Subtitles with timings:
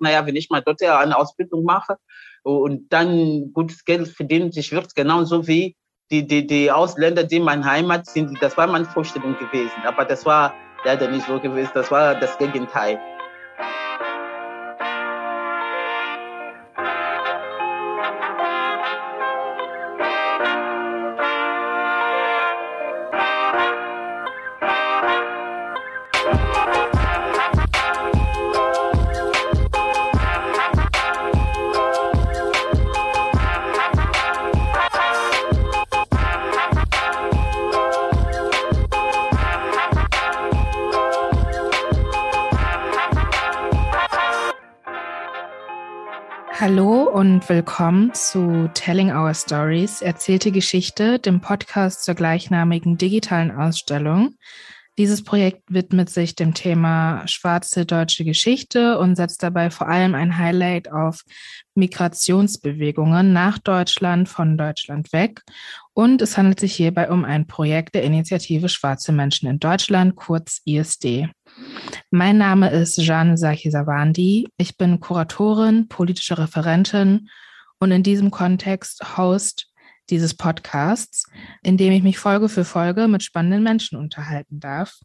[0.00, 1.96] naja, wenn ich mal dort eine Ausbildung mache
[2.42, 5.76] und dann gutes Geld verdienen, ich würde genauso wie
[6.10, 9.82] die, die, die Ausländer, die in meiner Heimat sind, das war meine Vorstellung gewesen.
[9.84, 12.98] Aber das war leider nicht so gewesen, das war das Gegenteil.
[47.60, 54.36] Willkommen zu Telling Our Stories, erzählte Geschichte, dem Podcast zur gleichnamigen digitalen Ausstellung.
[54.96, 60.38] Dieses Projekt widmet sich dem Thema schwarze deutsche Geschichte und setzt dabei vor allem ein
[60.38, 61.20] Highlight auf
[61.74, 65.42] Migrationsbewegungen nach Deutschland, von Deutschland weg.
[65.92, 70.62] Und es handelt sich hierbei um ein Projekt der Initiative Schwarze Menschen in Deutschland, kurz
[70.64, 71.28] ISD.
[72.10, 74.48] Mein Name ist Jeanne Sakisawandi.
[74.56, 77.28] Ich bin Kuratorin, politische Referentin
[77.80, 79.66] und in diesem Kontext Host
[80.10, 81.26] dieses Podcasts,
[81.62, 84.98] in dem ich mich Folge für Folge mit spannenden Menschen unterhalten darf.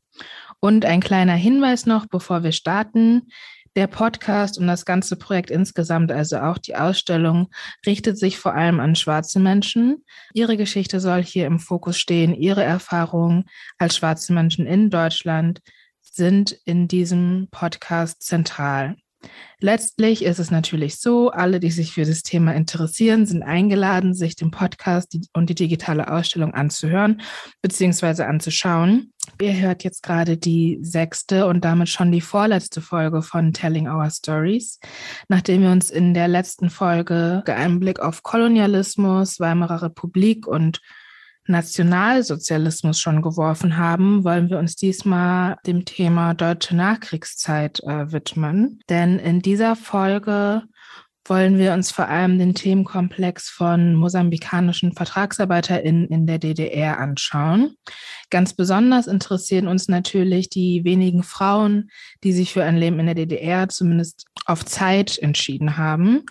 [0.59, 3.29] Und ein kleiner Hinweis noch, bevor wir starten.
[3.75, 7.49] Der Podcast und das ganze Projekt insgesamt, also auch die Ausstellung,
[7.85, 10.05] richtet sich vor allem an schwarze Menschen.
[10.33, 13.45] Ihre Geschichte soll hier im Fokus stehen, ihre Erfahrungen
[13.77, 15.61] als schwarze Menschen in Deutschland,
[16.01, 18.95] sind in diesem Podcast zentral.
[19.59, 24.35] Letztlich ist es natürlich so, alle, die sich für das Thema interessieren, sind eingeladen, sich
[24.35, 27.21] den Podcast und die digitale Ausstellung anzuhören
[27.61, 28.23] bzw.
[28.23, 29.13] anzuschauen.
[29.41, 34.09] Ihr hört jetzt gerade die sechste und damit schon die vorletzte Folge von Telling Our
[34.09, 34.79] Stories.
[35.29, 40.81] Nachdem wir uns in der letzten Folge einen Blick auf Kolonialismus, Weimarer Republik und
[41.47, 48.79] Nationalsozialismus schon geworfen haben, wollen wir uns diesmal dem Thema deutsche Nachkriegszeit äh, widmen.
[48.89, 50.63] Denn in dieser Folge
[51.27, 57.75] wollen wir uns vor allem den Themenkomplex von mosambikanischen VertragsarbeiterInnen in der DDR anschauen.
[58.29, 61.89] Ganz besonders interessieren uns natürlich die wenigen Frauen,
[62.23, 66.23] die sich für ein Leben in der DDR zumindest auf Zeit entschieden haben.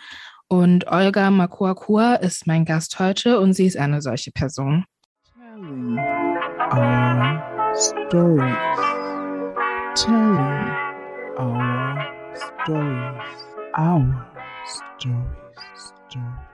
[0.46, 4.84] Und Olga Makuakua ist mein Gast heute und sie ist eine solche Person
[5.54, 5.98] telling
[6.58, 8.80] our stories,
[9.94, 10.74] telling
[11.38, 13.44] our stories,
[13.74, 14.26] our
[14.66, 15.22] stories,
[15.76, 16.53] stories.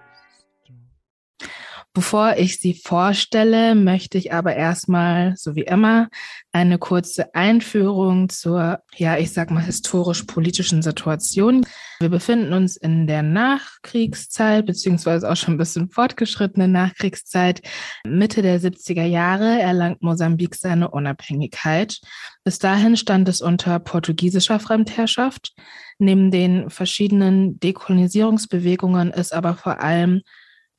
[2.00, 6.08] Bevor ich sie vorstelle, möchte ich aber erstmal, so wie immer,
[6.50, 11.66] eine kurze Einführung zur, ja, ich sag mal, historisch-politischen Situation.
[12.00, 17.60] Wir befinden uns in der Nachkriegszeit, beziehungsweise auch schon ein bisschen fortgeschrittene Nachkriegszeit.
[18.06, 22.00] Mitte der 70er Jahre erlangt Mosambik seine Unabhängigkeit.
[22.44, 25.52] Bis dahin stand es unter portugiesischer Fremdherrschaft.
[25.98, 30.22] Neben den verschiedenen Dekolonisierungsbewegungen ist aber vor allem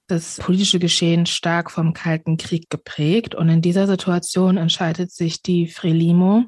[0.07, 3.35] das politische Geschehen stark vom Kalten Krieg geprägt.
[3.35, 6.45] Und in dieser Situation entscheidet sich die Frelimo,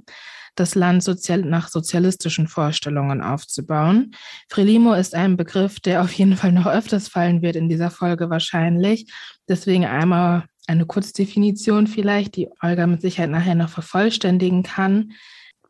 [0.56, 4.14] das Land sozial nach sozialistischen Vorstellungen aufzubauen.
[4.50, 8.30] Frelimo ist ein Begriff, der auf jeden Fall noch öfters fallen wird in dieser Folge
[8.30, 9.12] wahrscheinlich.
[9.47, 15.14] Deswegen einmal eine Kurzdefinition vielleicht, die Olga mit Sicherheit nachher noch vervollständigen kann.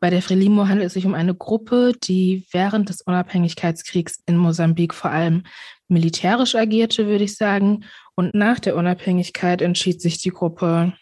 [0.00, 4.92] Bei der Frelimo handelt es sich um eine Gruppe, die während des Unabhängigkeitskriegs in Mosambik
[4.92, 5.44] vor allem
[5.88, 7.84] militärisch agierte, würde ich sagen.
[8.14, 10.92] Und nach der Unabhängigkeit entschied sich die Gruppe,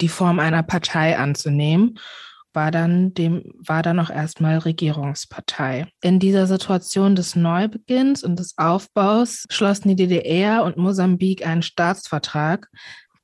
[0.00, 1.98] die Form einer Partei anzunehmen
[2.54, 5.86] war dann dem war dann auch erstmal Regierungspartei.
[6.02, 12.68] In dieser Situation des Neubeginns und des Aufbaus schlossen die DDR und Mosambik einen Staatsvertrag,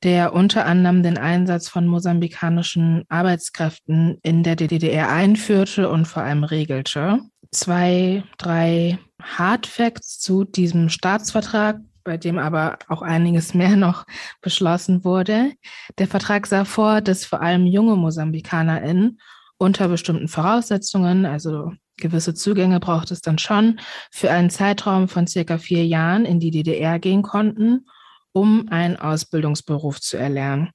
[0.02, 6.44] der unter anderem den Einsatz von mosambikanischen Arbeitskräften in der DDR einführte und vor allem
[6.44, 7.20] regelte.
[7.50, 14.06] Zwei, drei Hard Facts zu diesem Staatsvertrag, bei dem aber auch einiges mehr noch
[14.40, 15.52] beschlossen wurde.
[15.98, 19.18] Der Vertrag sah vor, dass vor allem junge MosambikanerInnen
[19.56, 23.80] unter bestimmten Voraussetzungen, also gewisse Zugänge braucht es dann schon,
[24.12, 27.86] für einen Zeitraum von circa vier Jahren in die DDR gehen konnten,
[28.32, 30.70] um einen Ausbildungsberuf zu erlernen.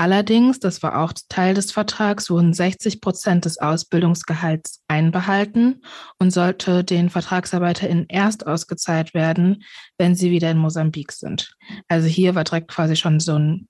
[0.00, 5.82] Allerdings, das war auch Teil des Vertrags, wurden 60 Prozent des Ausbildungsgehalts einbehalten
[6.20, 9.64] und sollte den VertragsarbeiterInnen erst ausgezahlt werden,
[9.98, 11.56] wenn sie wieder in Mosambik sind.
[11.88, 13.66] Also hier war direkt quasi schon so ein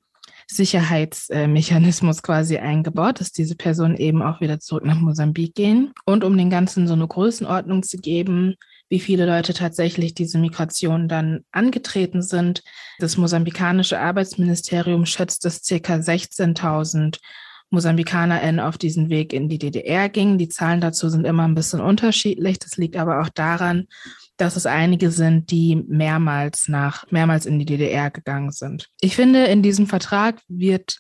[0.51, 5.93] Sicherheitsmechanismus quasi eingebaut, dass diese Personen eben auch wieder zurück nach Mosambik gehen.
[6.05, 8.57] Und um den Ganzen so eine Größenordnung zu geben,
[8.88, 12.62] wie viele Leute tatsächlich diese Migration dann angetreten sind.
[12.99, 17.19] Das mosambikanische Arbeitsministerium schätzt, dass circa 16.000
[17.70, 20.38] MosambikanerInnen auf diesen Weg in die DDR gingen.
[20.38, 22.58] Die Zahlen dazu sind immer ein bisschen unterschiedlich.
[22.58, 23.87] Das liegt aber auch daran,
[24.38, 28.88] dass es einige sind, die mehrmals nach, mehrmals in die DDR gegangen sind.
[29.00, 30.99] Ich finde, in diesem Vertrag wird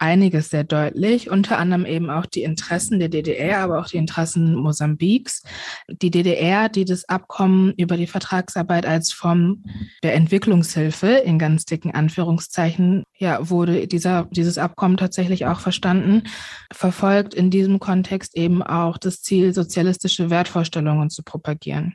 [0.00, 4.54] einiges sehr deutlich, unter anderem eben auch die Interessen der DDR, aber auch die Interessen
[4.54, 5.42] Mosambiks.
[5.88, 9.64] Die DDR, die das Abkommen über die Vertragsarbeit als Form
[10.02, 16.22] der Entwicklungshilfe in ganz dicken Anführungszeichen, ja, wurde dieser, dieses Abkommen tatsächlich auch verstanden,
[16.72, 21.94] verfolgt in diesem Kontext eben auch das Ziel, sozialistische Wertvorstellungen zu propagieren.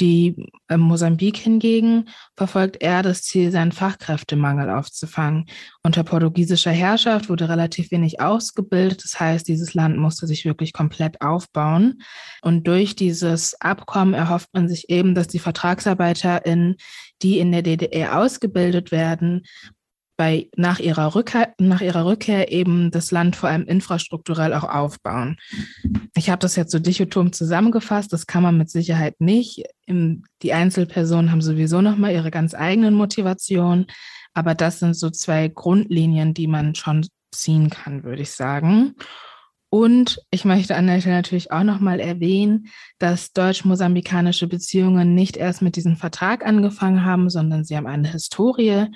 [0.00, 5.44] Die äh, Mosambik hingegen verfolgt eher das Ziel, seinen Fachkräftemangel aufzufangen.
[5.82, 9.04] Unter portugiesischer Herrschaft wurde relativ wenig ausgebildet.
[9.04, 12.00] Das heißt, dieses Land musste sich wirklich komplett aufbauen.
[12.40, 16.76] Und durch dieses Abkommen erhofft man sich eben, dass die VertragsarbeiterInnen,
[17.20, 19.42] die in der DDR ausgebildet werden,
[20.16, 25.36] bei, nach, ihrer Rückkehr, nach ihrer Rückkehr eben das Land vor allem infrastrukturell auch aufbauen.
[26.16, 29.64] Ich habe das jetzt so dichotom zusammengefasst, das kann man mit Sicherheit nicht.
[29.88, 33.86] die Einzelpersonen haben sowieso nochmal ihre ganz eigenen Motivationen,
[34.34, 38.94] aber das sind so zwei Grundlinien, die man schon ziehen kann, würde ich sagen.
[39.68, 42.68] Und ich möchte an der Stelle natürlich auch nochmal erwähnen,
[43.00, 48.86] dass deutsch-mosambikanische Beziehungen nicht erst mit diesem Vertrag angefangen haben, sondern sie haben eine Historie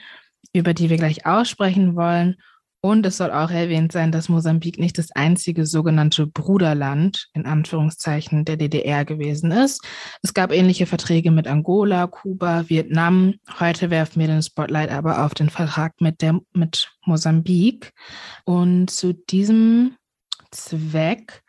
[0.53, 2.37] über die wir gleich aussprechen wollen.
[2.81, 8.45] Und es soll auch erwähnt sein, dass Mosambik nicht das einzige sogenannte Bruderland in Anführungszeichen
[8.45, 9.85] der DDR gewesen ist.
[10.23, 13.35] Es gab ähnliche Verträge mit Angola, Kuba, Vietnam.
[13.59, 17.93] Heute werfen wir den Spotlight aber auf den Vertrag mit, der, mit Mosambik.
[18.45, 19.97] Und zu diesem
[20.53, 21.43] Zweck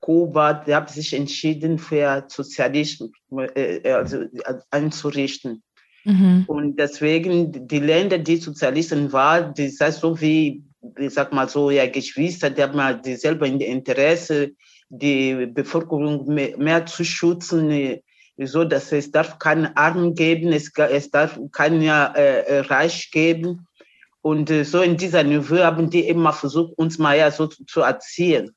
[0.00, 3.10] Kuba, die haben sich entschieden für Sozialismus
[3.54, 4.24] äh, also,
[4.70, 5.62] einzurichten.
[6.04, 6.44] Mhm.
[6.46, 10.62] Und deswegen die Länder, die Sozialisten waren, das heißt so wie,
[10.98, 14.52] ich sag mal so, ja, Geschwister, die haben halt dieselbe Interesse,
[14.88, 18.00] die Bevölkerung mehr, mehr zu schützen,
[18.38, 23.66] so dass es darf keinen Arm geben, es, es darf keinen äh, Reich geben.
[24.22, 27.64] Und äh, so in dieser Niveau haben die immer versucht, uns mal ja so zu,
[27.66, 28.54] zu erziehen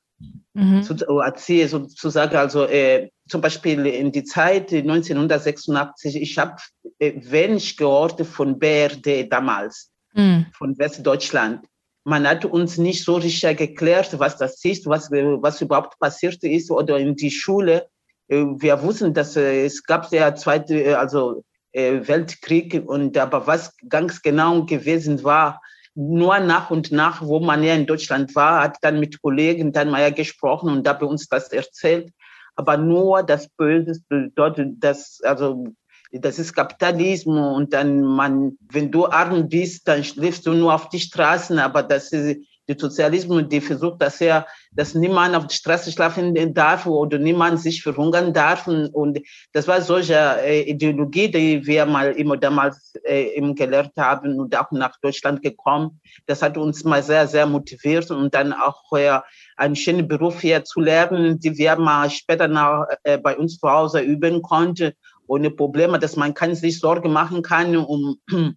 [0.54, 0.82] mhm.
[0.82, 6.56] zu erzählen, sozusagen, also äh, zum Beispiel in die Zeit 1986, ich habe
[6.98, 10.46] äh, wenig gehört von BRD damals, mhm.
[10.56, 11.64] von Westdeutschland.
[12.04, 16.70] Man hat uns nicht so richtig geklärt, was das ist, was, was überhaupt passiert ist
[16.70, 17.88] oder in die Schule.
[18.28, 21.44] Äh, wir wussten, dass äh, es gab der zweite, äh, also
[21.76, 25.60] Weltkrieg und aber was ganz genau gewesen war,
[25.96, 29.90] nur nach und nach, wo man ja in Deutschland war, hat dann mit Kollegen dann
[29.90, 32.12] mal ja gesprochen und da bei uns das erzählt.
[32.56, 35.66] Aber nur das Böse bedeutet, dass, also,
[36.12, 40.88] das ist Kapitalismus und dann man, wenn du arm bist, dann schläfst du nur auf
[40.88, 45.54] die Straßen, aber das ist, der Sozialismus, die versucht, dass er, dass niemand auf der
[45.54, 48.66] Straße schlafen darf oder niemand sich verhungern darf.
[48.66, 49.20] Und
[49.52, 54.56] das war solche äh, Ideologie, die wir mal immer damals äh, eben gelernt haben und
[54.56, 56.00] auch nach Deutschland gekommen.
[56.26, 59.18] Das hat uns mal sehr, sehr motiviert und dann auch äh,
[59.56, 63.68] einen schönen Beruf hier zu lernen, die wir mal später nach, äh, bei uns zu
[63.68, 64.92] Hause üben konnten
[65.26, 68.18] ohne Probleme, dass man keine sich Sorge machen kann um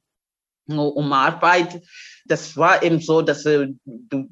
[0.68, 1.82] um Arbeit.
[2.26, 4.28] Das war eben so, dass äh, du,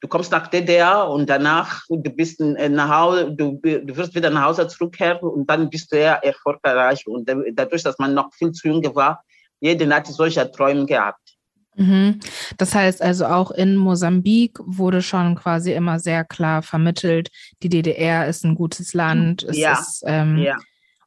[0.00, 4.44] du kommst nach DDR und danach du bist nach Hause, du, du wirst wieder nach
[4.44, 7.06] Hause zurückkehren und dann bist du eher erfolgreich.
[7.06, 9.22] Und dadurch, dass man noch viel zu jung war,
[9.60, 11.25] jeder hat solche Träume gehabt.
[11.76, 12.20] Mhm.
[12.56, 17.30] Das heißt also auch in Mosambik wurde schon quasi immer sehr klar vermittelt,
[17.62, 19.42] die DDR ist ein gutes Land.
[19.44, 19.74] Es ja.
[19.74, 20.56] Ist, ähm, ja.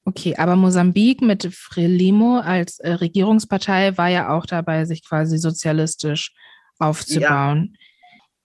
[0.05, 6.31] Okay, aber Mosambik mit Frelimo als äh, Regierungspartei war ja auch dabei, sich quasi sozialistisch
[6.79, 7.75] aufzubauen.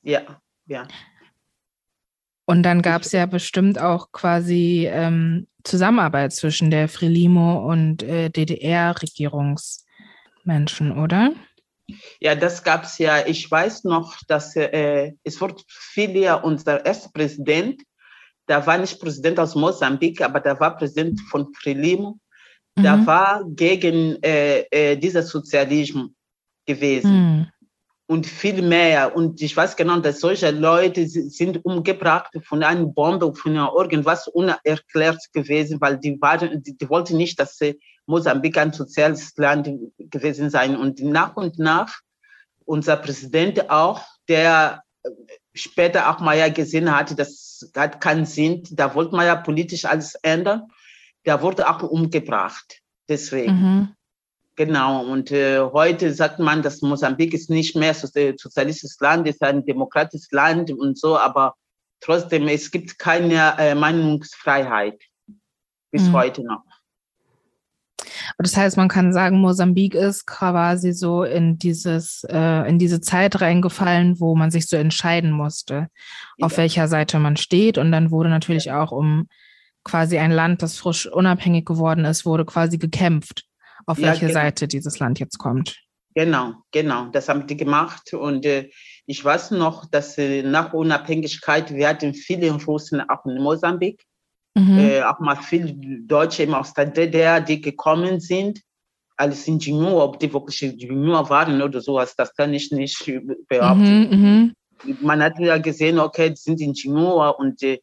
[0.02, 0.40] Ja, ja.
[0.66, 0.88] ja.
[2.46, 8.28] Und dann gab es ja bestimmt auch quasi ähm, Zusammenarbeit zwischen der Frelimo und äh,
[8.28, 11.32] DDR-Regierungsmenschen, oder?
[12.20, 13.26] Ja, das gab es ja.
[13.26, 17.82] Ich weiß noch, dass äh, es wurde viel ja unser erster Präsident,
[18.48, 22.18] der war nicht Präsident aus Mosambik, aber der war Präsident von Frelimo.
[22.76, 22.82] Mhm.
[22.82, 26.10] Der war gegen äh, äh, diesen Sozialismus
[26.66, 27.10] gewesen.
[27.12, 27.46] Mhm.
[28.06, 29.16] Und viel mehr.
[29.16, 35.22] Und ich weiß genau, dass solche Leute sind umgebracht von einer Bombe, von irgendwas unerklärt
[35.32, 37.58] gewesen, weil die, waren, die, die wollten nicht, dass
[38.06, 40.76] Mosambik ein soziales Land gewesen sein.
[40.76, 42.00] Und nach und nach
[42.64, 44.82] unser Präsident auch, der
[45.54, 49.84] später auch mal ja gesehen hat, das hat keinen Sinn, da wollte man ja politisch
[49.84, 50.68] alles ändern,
[51.24, 52.80] der wurde auch umgebracht.
[53.08, 53.52] Deswegen.
[53.52, 53.88] Mhm.
[54.56, 59.42] Genau, und äh, heute sagt man, dass Mosambik ist nicht mehr ein sozialistisches Land, ist
[59.42, 61.56] ein demokratisches Land und so, aber
[62.00, 65.02] trotzdem, es gibt keine äh, Meinungsfreiheit
[65.90, 66.12] bis mhm.
[66.12, 66.62] heute noch.
[68.38, 73.40] Das heißt, man kann sagen, Mosambik ist quasi so in dieses, äh, in diese Zeit
[73.40, 75.88] reingefallen, wo man sich so entscheiden musste,
[76.38, 76.46] ja.
[76.46, 77.78] auf welcher Seite man steht.
[77.78, 78.82] Und dann wurde natürlich ja.
[78.82, 79.28] auch um
[79.84, 83.44] quasi ein Land, das frisch unabhängig geworden ist, wurde quasi gekämpft,
[83.86, 84.40] auf ja, welche genau.
[84.40, 85.76] Seite dieses Land jetzt kommt.
[86.14, 88.14] Genau, genau, das haben die gemacht.
[88.14, 88.70] Und äh,
[89.04, 94.04] ich weiß noch, dass äh, nach Unabhängigkeit, wir hatten viele Russen auch in Mosambik.
[94.54, 94.78] Mhm.
[94.78, 95.74] Äh, auch mal viele
[96.06, 98.60] Deutsche aus der DDR, die gekommen sind,
[99.16, 103.04] als Ingenieur, ob die wirklich Ingenieur waren oder sowas, das kann ich nicht
[103.48, 104.10] behaupten.
[104.10, 104.54] Mhm,
[104.86, 104.96] mhm.
[105.00, 107.78] Man hat ja gesehen, okay, die sind Ingenieur und äh,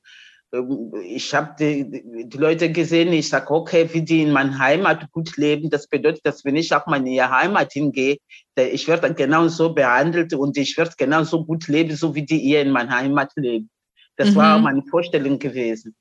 [1.05, 5.37] ich habe die, die, Leute gesehen, ich sage, okay, wie die in meiner Heimat gut
[5.37, 8.17] leben, das bedeutet, dass wenn ich auch mal in ihre Heimat hingehe,
[8.57, 12.71] ich werde genauso behandelt und ich werde genauso gut leben, so wie die hier in
[12.71, 13.69] meiner Heimat leben.
[14.17, 14.35] Das mhm.
[14.35, 15.95] war meine Vorstellung gewesen.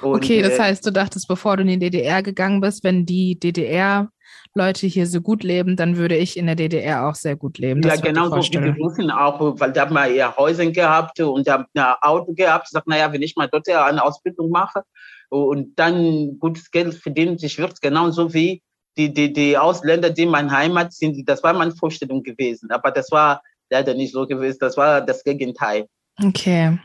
[0.00, 3.06] Und, okay, das äh, heißt, du dachtest, bevor du in die DDR gegangen bist, wenn
[3.06, 7.58] die DDR-Leute hier so gut leben, dann würde ich in der DDR auch sehr gut
[7.58, 7.82] leben.
[7.82, 11.20] Das ja, genau so wie die Russen auch, weil da haben wir ihr Häuser gehabt
[11.20, 12.66] und da haben ein Auto gehabt.
[12.68, 14.82] Ich sage, naja, wenn ich mal dort eine Ausbildung mache
[15.28, 18.62] und dann gutes Geld verdiene, ich würde genauso wie
[18.96, 21.28] die, die, die Ausländer, die in meiner Heimat sind.
[21.28, 22.70] Das war meine Vorstellung gewesen.
[22.70, 24.58] Aber das war leider nicht so gewesen.
[24.60, 25.86] Das war das Gegenteil.
[26.20, 26.78] Okay,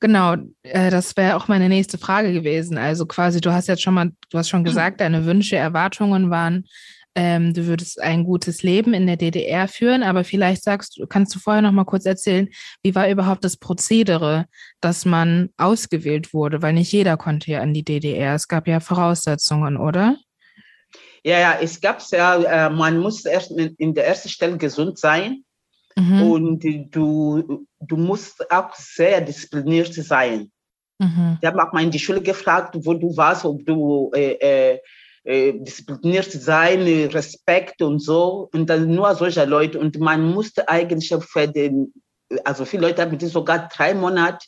[0.00, 0.34] genau.
[0.62, 2.76] Äh, das wäre auch meine nächste Frage gewesen.
[2.76, 4.66] Also quasi, du hast jetzt schon mal, du hast schon mhm.
[4.66, 6.64] gesagt, deine Wünsche, Erwartungen waren,
[7.16, 11.34] ähm, du würdest ein gutes Leben in der DDR führen, aber vielleicht sagst du, kannst
[11.34, 12.48] du vorher noch mal kurz erzählen,
[12.82, 14.46] wie war überhaupt das Prozedere,
[14.80, 18.34] dass man ausgewählt wurde, weil nicht jeder konnte ja an die DDR.
[18.34, 20.16] Es gab ja Voraussetzungen, oder?
[21.22, 25.44] Ja, ja, es gab ja, äh, man muss erst in der ersten Stelle gesund sein.
[25.96, 26.22] Mhm.
[26.22, 30.50] Und du, du musst auch sehr diszipliniert sein.
[30.98, 31.38] Mhm.
[31.40, 34.32] Ich habe auch mal in die Schule gefragt, wo du warst, ob du äh,
[34.74, 34.80] äh,
[35.24, 38.48] äh, diszipliniert sein, Respekt und so.
[38.52, 39.78] Und dann nur solche Leute.
[39.78, 41.92] Und man musste eigentlich für den,
[42.44, 44.46] also viele Leute haben sogar drei Monate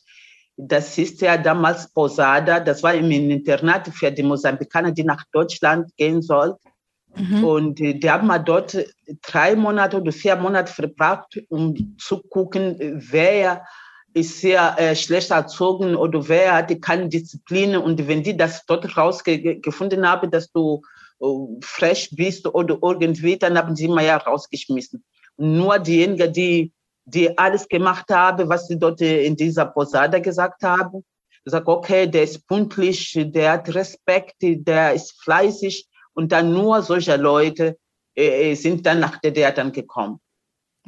[0.57, 5.95] das ist ja damals Posada, das war im Internat für die Mosambikaner, die nach Deutschland
[5.97, 6.69] gehen sollten.
[7.17, 7.45] Mhm.
[7.45, 8.77] Und äh, die haben dort
[9.23, 12.77] drei Monate oder vier Monate verbracht, um zu gucken,
[13.11, 13.65] wer
[14.13, 17.77] ist sehr äh, schlecht erzogen oder wer hat keine Disziplin.
[17.77, 20.83] Und wenn die das dort rausgefunden haben, dass du
[21.21, 21.27] äh,
[21.63, 25.05] frech bist oder irgendwie, dann haben sie mal ja rausgeschmissen.
[25.37, 26.73] Und nur diejenigen, die,
[27.05, 31.05] die alles gemacht haben, was sie dort in dieser Posada gesagt haben,
[31.45, 37.17] gesagt, okay, der ist pünktlich, der hat Respekt, der ist fleißig, und dann nur solche
[37.17, 37.79] Leute
[38.17, 40.19] äh, äh sind dann nach DDR dann gekommen.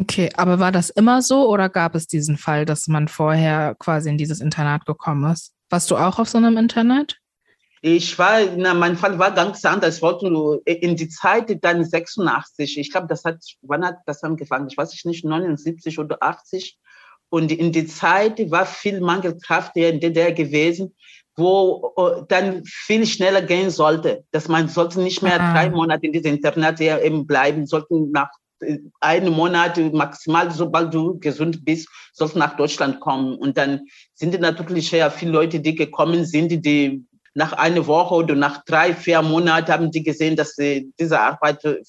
[0.01, 4.09] Okay, aber war das immer so oder gab es diesen Fall, dass man vorher quasi
[4.09, 5.53] in dieses Internat gekommen ist?
[5.71, 7.19] Warst du auch auf so einem Internat?
[7.81, 10.03] Ich war, na, mein Fall war ganz anders.
[10.03, 10.27] Wollte
[10.65, 12.79] in die Zeit dann 86.
[12.79, 14.69] Ich glaube, das hat, wann hat das angefangen?
[14.69, 16.79] Ich weiß nicht, 79 oder 80.
[17.29, 20.97] Und in die Zeit war viel Mangelkraft hier in DDR gewesen
[21.39, 24.25] wo äh, dann viel schneller gehen sollte.
[24.33, 25.53] Dass man sollte nicht mehr Aha.
[25.53, 28.31] drei Monate in diesem Internat eben bleiben, sollten nach
[29.01, 33.37] einen Monat maximal, sobald du gesund bist, sollst nach Deutschland kommen.
[33.37, 37.05] Und dann sind natürlich ja viele Leute, die gekommen sind, die
[37.35, 41.65] nach einer Woche oder nach drei, vier Monaten haben die gesehen, dass sie diese Arbeit
[41.65, 41.83] äh,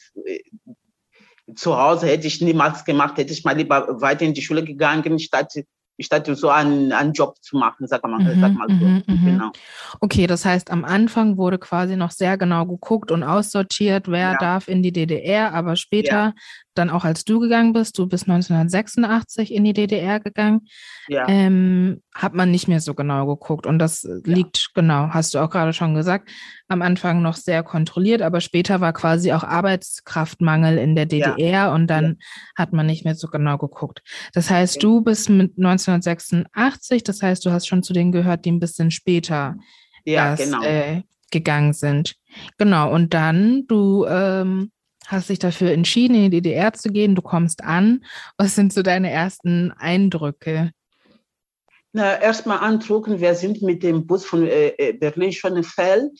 [1.56, 5.18] zu Hause hätte ich niemals gemacht, hätte ich mal lieber weiter in die Schule gegangen,
[5.18, 5.54] statt
[6.00, 8.74] statt so einen, einen Job zu machen, sag mal, mhm, sag mal so.
[8.74, 9.52] Mhm, mhm, genau.
[10.00, 14.38] Okay, das heißt, am Anfang wurde quasi noch sehr genau geguckt und aussortiert, wer ja.
[14.38, 16.34] darf in die DDR, aber später ja
[16.80, 20.68] dann auch als du gegangen bist, du bist 1986 in die DDR gegangen,
[21.08, 21.28] ja.
[21.28, 23.68] ähm, hat man nicht mehr so genau geguckt.
[23.68, 24.82] Und das liegt, ja.
[24.82, 26.30] genau, hast du auch gerade schon gesagt,
[26.68, 31.74] am Anfang noch sehr kontrolliert, aber später war quasi auch Arbeitskraftmangel in der DDR ja.
[31.74, 32.18] und dann
[32.56, 34.02] hat man nicht mehr so genau geguckt.
[34.34, 38.52] Das heißt, du bist mit 1986, das heißt, du hast schon zu denen gehört, die
[38.52, 39.56] ein bisschen später
[40.06, 40.64] erst, genau.
[40.64, 42.16] äh, gegangen sind.
[42.58, 44.72] Genau, und dann, du ähm,
[45.12, 47.16] hast dich dafür entschieden, in die DDR zu gehen.
[47.16, 48.06] Du kommst an.
[48.38, 50.72] Was sind so deine ersten Eindrücke?
[51.92, 56.12] Na, erstmal andrucken, wir sind mit dem Bus von äh, äh Berlin-Schönefeld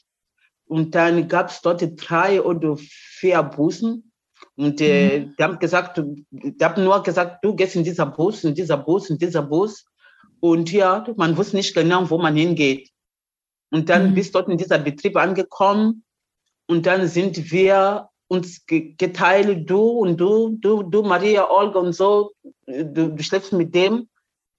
[0.66, 4.12] und dann gab es dort drei oder vier Bussen.
[4.56, 5.36] Und äh, mhm.
[5.38, 9.10] die haben gesagt, die haben nur gesagt, du gehst in dieser Bus, in dieser Bus,
[9.10, 9.86] in dieser Bus.
[10.40, 12.90] Und ja, man wusste nicht genau, wo man hingeht.
[13.72, 14.16] Und dann mhm.
[14.16, 16.04] bist dort in dieser Betrieb angekommen.
[16.68, 22.32] Und dann sind wir uns geteilt, du und du, du, du, Maria, Olga und so,
[22.68, 24.08] du, du schläfst mit dem,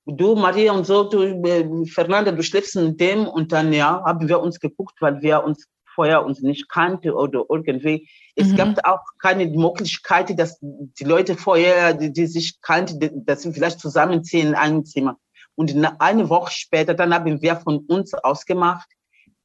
[0.07, 4.29] du, Maria und so, du, äh, Fernanda, du schläfst mit dem und dann, ja, haben
[4.29, 8.09] wir uns geguckt, weil wir uns vorher uns nicht kannten oder irgendwie.
[8.35, 8.57] Es mhm.
[8.57, 13.79] gab auch keine Möglichkeit, dass die Leute vorher, die, die sich kannten, dass sie vielleicht
[13.79, 15.17] zusammenziehen in einem Zimmer.
[15.55, 18.89] Und eine Woche später, dann haben wir von uns ausgemacht,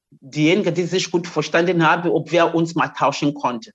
[0.09, 3.71] diejenigen, die sich gut verstanden haben, ob wir uns mal tauschen konnten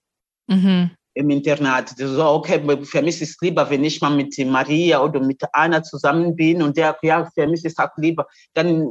[0.51, 0.91] mhm.
[1.15, 1.95] im Internat.
[1.97, 5.83] So, okay, für mich ist es lieber, wenn ich mal mit Maria oder mit Anna
[5.83, 8.27] zusammen bin und der, ja, für mich ist es auch lieber.
[8.55, 8.87] Dann,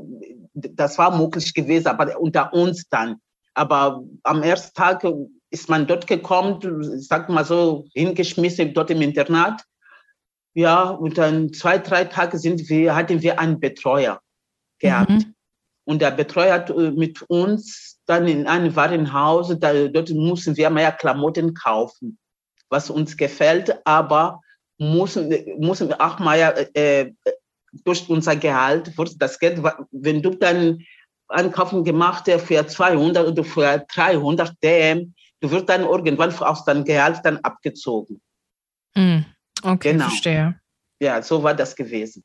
[0.54, 3.18] das war möglich gewesen, aber unter uns dann.
[3.54, 5.06] Aber am ersten Tag
[5.50, 6.60] ist man dort gekommen,
[7.00, 9.64] sag mal so, hingeschmissen dort im Internat.
[10.54, 14.20] Ja, und dann zwei, drei Tage sind wir, hatten wir einen Betreuer
[14.80, 15.10] gehabt.
[15.12, 15.36] Mhm.
[15.86, 20.70] Und der Betreuer hat äh, mit uns dann in einem Warenhaus, da, dort mussten wir
[20.70, 22.18] mehr Klamotten kaufen,
[22.70, 24.42] was uns gefällt, aber
[24.80, 27.12] müssen, müssen wir auch mal äh,
[27.86, 30.84] durch unser Gehalt, das Geld, wenn du dann
[31.28, 36.84] Einkaufen gemacht hast für 200 oder für 300 DM, du wirst dann irgendwann aus deinem
[36.84, 38.20] Gehalt dann abgezogen.
[38.96, 39.20] Mm,
[39.62, 40.06] okay, genau.
[40.06, 40.60] verstehe.
[41.00, 42.24] Ja, so war das gewesen.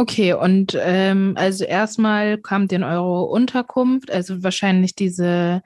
[0.00, 5.60] Okay, und ähm, also erstmal kam in eure Unterkunft, also wahrscheinlich diese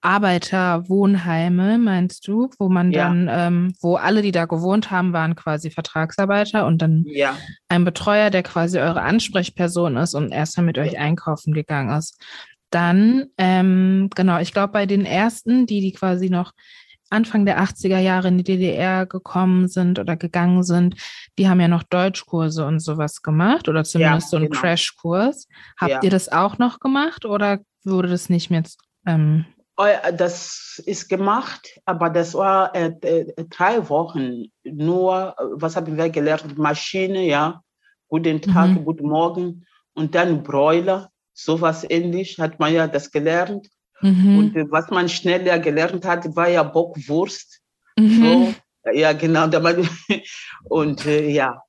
[0.00, 3.04] Arbeiterwohnheime, meinst du, wo man ja.
[3.04, 7.36] dann, ähm, wo alle, die da gewohnt haben, waren quasi Vertragsarbeiter und dann ja.
[7.68, 12.20] ein Betreuer, der quasi eure Ansprechperson ist und erstmal mit euch einkaufen gegangen ist.
[12.70, 16.52] Dann, ähm, genau, ich glaube, bei den ersten, die, die quasi noch
[17.10, 20.94] Anfang der 80er Jahre in die DDR gekommen sind oder gegangen sind,
[21.38, 24.60] die haben ja noch Deutschkurse und sowas gemacht oder zumindest ja, so einen genau.
[24.60, 25.48] Crashkurs.
[25.78, 26.02] Habt ja.
[26.02, 28.62] ihr das auch noch gemacht oder wurde das nicht mehr?
[29.06, 29.44] Ähm
[29.76, 29.84] oh
[30.16, 34.44] das ist gemacht, aber das war äh, äh, drei Wochen.
[34.62, 36.56] Nur, was haben wir gelernt?
[36.56, 37.62] Maschine, ja.
[38.08, 38.84] Guten Tag, mhm.
[38.84, 39.66] guten Morgen.
[39.94, 43.68] Und dann Broiler, sowas ähnlich hat man ja das gelernt.
[44.02, 44.38] Mhm.
[44.38, 47.60] Und äh, was man schneller gelernt hat, war ja Bockwurst.
[47.96, 48.54] Mhm.
[48.84, 49.46] So, ja, genau.
[50.64, 51.62] Und äh, ja,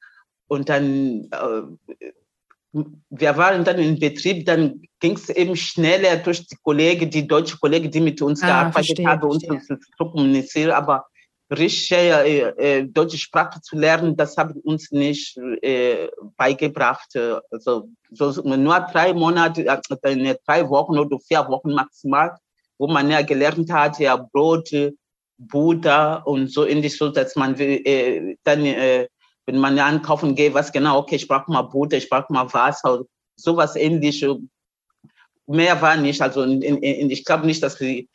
[0.51, 6.57] und dann, äh, wir waren dann im Betrieb, dann ging es eben schneller durch die
[6.61, 10.71] Kollegen, die deutsche Kollegen, die mit uns ah, gearbeitet haben, uns zu kommunizieren.
[10.71, 11.05] Aber
[11.51, 17.15] richtig äh, äh, deutsche Sprache zu lernen, das haben uns nicht äh, beigebracht.
[17.49, 22.35] Also so, nur drei Monate, äh, drei Wochen oder vier Wochen maximal,
[22.77, 24.69] wo man ja gelernt hat, ja Brot,
[25.37, 29.07] Butter und so ähnlich, so dass man äh, dann, äh,
[29.45, 32.51] wenn man ja einkaufen geht, was genau, okay, ich brauche mal Butter, ich brauche mal
[32.53, 33.03] Wasser,
[33.35, 34.37] sowas ähnliches.
[35.47, 36.21] Mehr war nicht.
[36.21, 38.07] Also in, in, ich glaube nicht, dass die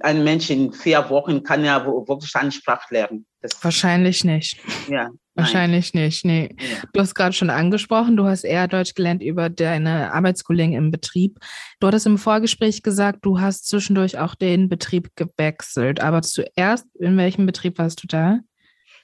[0.00, 3.26] ein Mensch in vier Wochen kann ja wirklich eine Sprache lernen.
[3.40, 4.58] Das Wahrscheinlich nicht.
[4.88, 5.10] Ja.
[5.34, 6.04] Wahrscheinlich nein.
[6.04, 6.24] nicht.
[6.24, 6.48] Nee.
[6.58, 6.82] Ja.
[6.92, 11.38] Du hast gerade schon angesprochen, du hast eher Deutsch gelernt über deine Arbeitskollegen im Betrieb.
[11.78, 16.00] Du hattest im Vorgespräch gesagt, du hast zwischendurch auch den Betrieb gewechselt.
[16.00, 18.40] Aber zuerst, in welchem Betrieb warst du da?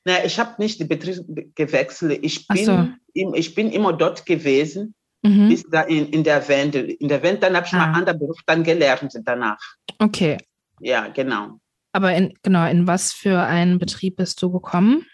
[0.05, 1.24] Na, ich habe nicht den Betrieb
[1.55, 2.18] gewechselt.
[2.22, 2.88] Ich bin, so.
[3.14, 5.48] im, ich bin immer dort gewesen, mhm.
[5.48, 6.81] bis da in, in der Wende.
[6.81, 7.79] In der Wende, dann habe ich ah.
[7.79, 9.59] mal einen anderen Beruf dann gelernt danach.
[9.98, 10.37] Okay,
[10.81, 11.59] ja, genau.
[11.93, 15.07] Aber in, genau, in was für einen Betrieb bist du gekommen?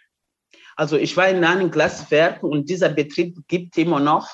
[0.77, 4.29] Also ich war in einem Glaswerk und dieser Betrieb gibt immer noch.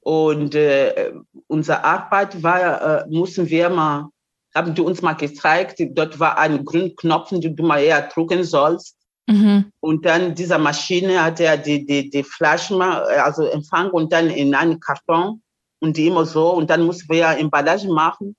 [0.00, 1.12] Und äh,
[1.46, 4.08] unsere Arbeit war, äh, mussten wir mal,
[4.54, 8.42] haben die uns mal gezeigt, dort war ein grüner Knopf, den du mal eher drücken
[8.44, 8.96] sollst.
[9.28, 9.70] Mhm.
[9.80, 14.30] Und dann dieser Maschine hat er die, die, die Flaschen mal, also empfangen und dann
[14.30, 15.42] in einen Karton
[15.80, 16.54] und die immer so.
[16.54, 18.34] Und dann mussten wir Emballage machen.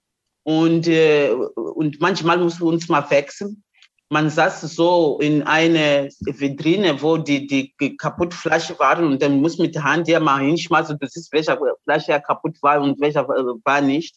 [0.49, 3.63] Und, äh, und manchmal mussten wir uns mal wechseln.
[4.09, 9.59] Man saß so in eine Vitrine, wo die, die kaputte Flasche waren und dann muss
[9.59, 13.27] mit der Hand ja mal hinschmeißen, du siehst, welcher Flasche ja kaputt war und welcher
[13.27, 14.15] war nicht.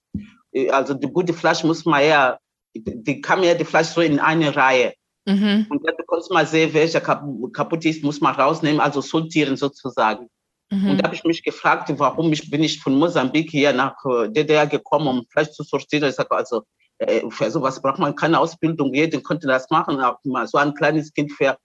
[0.71, 2.39] Also die gute Flasche muss man ja,
[2.75, 4.95] die kam ja die Flasche so in eine Reihe.
[5.27, 5.67] Mhm.
[5.69, 10.31] Und dann konntest du mal sehen, welcher kaputt ist, muss man rausnehmen, also sortieren sozusagen.
[10.73, 10.91] Mhm.
[10.91, 14.31] Und da habe ich mich gefragt, warum ich, bin ich von Mosambik hier nach äh,
[14.31, 16.09] DDR gekommen, um Fleisch zu sortieren.
[16.09, 16.63] Ich sage, also
[16.97, 18.95] äh, für sowas braucht man keine Ausbildung.
[18.95, 20.01] Jeder konnte das machen.
[20.01, 21.59] Aber so ein kleines Kind für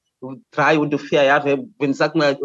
[0.52, 2.38] drei oder vier Jahre, wenn sag mal,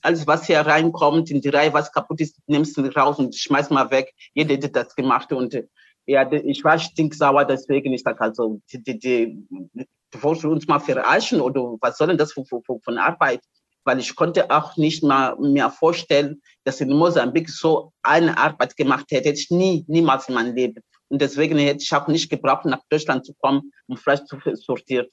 [0.00, 3.70] alles, was hier reinkommt in die Reihe, was kaputt ist, nimmst du raus und schmeißt
[3.70, 4.12] mal weg.
[4.34, 5.68] Jeder hat das gemacht und äh,
[6.06, 10.78] ja, ich war stinksauer, deswegen ich sage also, die, die, die, die wolltest uns mal
[10.78, 13.42] verarschen oder was soll denn das für, für, von Arbeit?
[13.88, 19.06] Weil ich konnte auch nicht mal mir vorstellen, dass in Mosambik so eine Arbeit gemacht
[19.10, 19.30] hätte.
[19.30, 20.82] Hätte ich nie, niemals in meinem Leben.
[21.08, 25.06] Und deswegen hätte ich auch nicht gebraucht, nach Deutschland zu kommen, um Fleisch zu sortieren.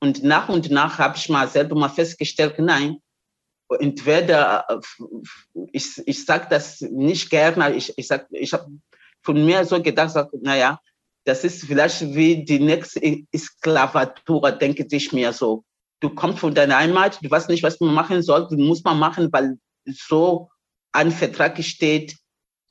[0.00, 2.96] Und nach und nach habe ich mal selber mal festgestellt, nein,
[3.78, 4.80] entweder,
[5.72, 8.70] ich, ich sage das nicht gerne, ich, ich, ich habe
[9.22, 10.80] von mir so gedacht, naja,
[11.26, 13.00] das ist vielleicht wie die nächste
[13.36, 15.62] Sklavatur, denke ich mir so.
[16.00, 18.98] Du kommst von deiner Heimat, du weißt nicht, was man machen soll, du musst man
[18.98, 20.50] machen, weil so
[20.92, 22.16] ein Vertrag steht,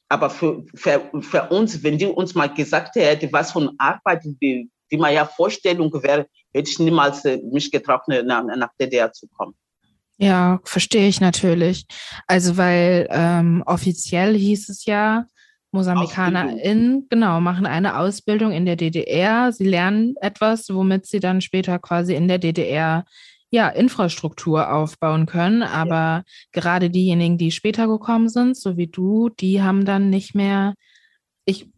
[0.09, 4.69] aber für, für, für uns, wenn die uns mal gesagt hätte, was von Arbeit, die,
[4.91, 9.27] die man ja Vorstellung wäre, hätte ich niemals äh, mich getraut, nach, nach DDR zu
[9.27, 9.55] kommen.
[10.17, 11.85] Ja, verstehe ich natürlich.
[12.27, 15.25] Also, weil ähm, offiziell hieß es ja,
[15.73, 19.51] MosambikanerInnen, genau, machen eine Ausbildung in der DDR.
[19.51, 23.05] Sie lernen etwas, womit sie dann später quasi in der DDR
[23.49, 25.63] ja, Infrastruktur aufbauen können.
[25.63, 26.23] Aber ja.
[26.51, 30.75] gerade diejenigen, die später gekommen sind, so wie du, die haben dann nicht mehr,
[31.45, 31.69] ich,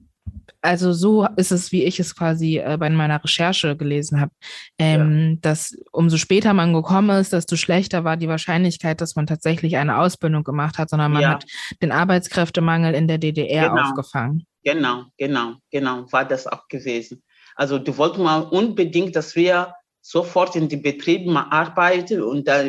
[0.61, 4.31] also so ist es, wie ich es quasi äh, bei meiner Recherche gelesen habe,
[4.79, 5.37] ähm, ja.
[5.41, 9.97] dass umso später man gekommen ist, desto schlechter war die Wahrscheinlichkeit, dass man tatsächlich eine
[9.97, 11.29] Ausbildung gemacht hat, sondern man ja.
[11.31, 11.45] hat
[11.81, 13.81] den Arbeitskräftemangel in der DDR genau.
[13.81, 14.45] aufgefangen.
[14.63, 17.21] Genau, genau, genau, war das auch gewesen.
[17.55, 22.63] Also du wolltest mal unbedingt, dass wir sofort in die Betriebe mal arbeiten und, da,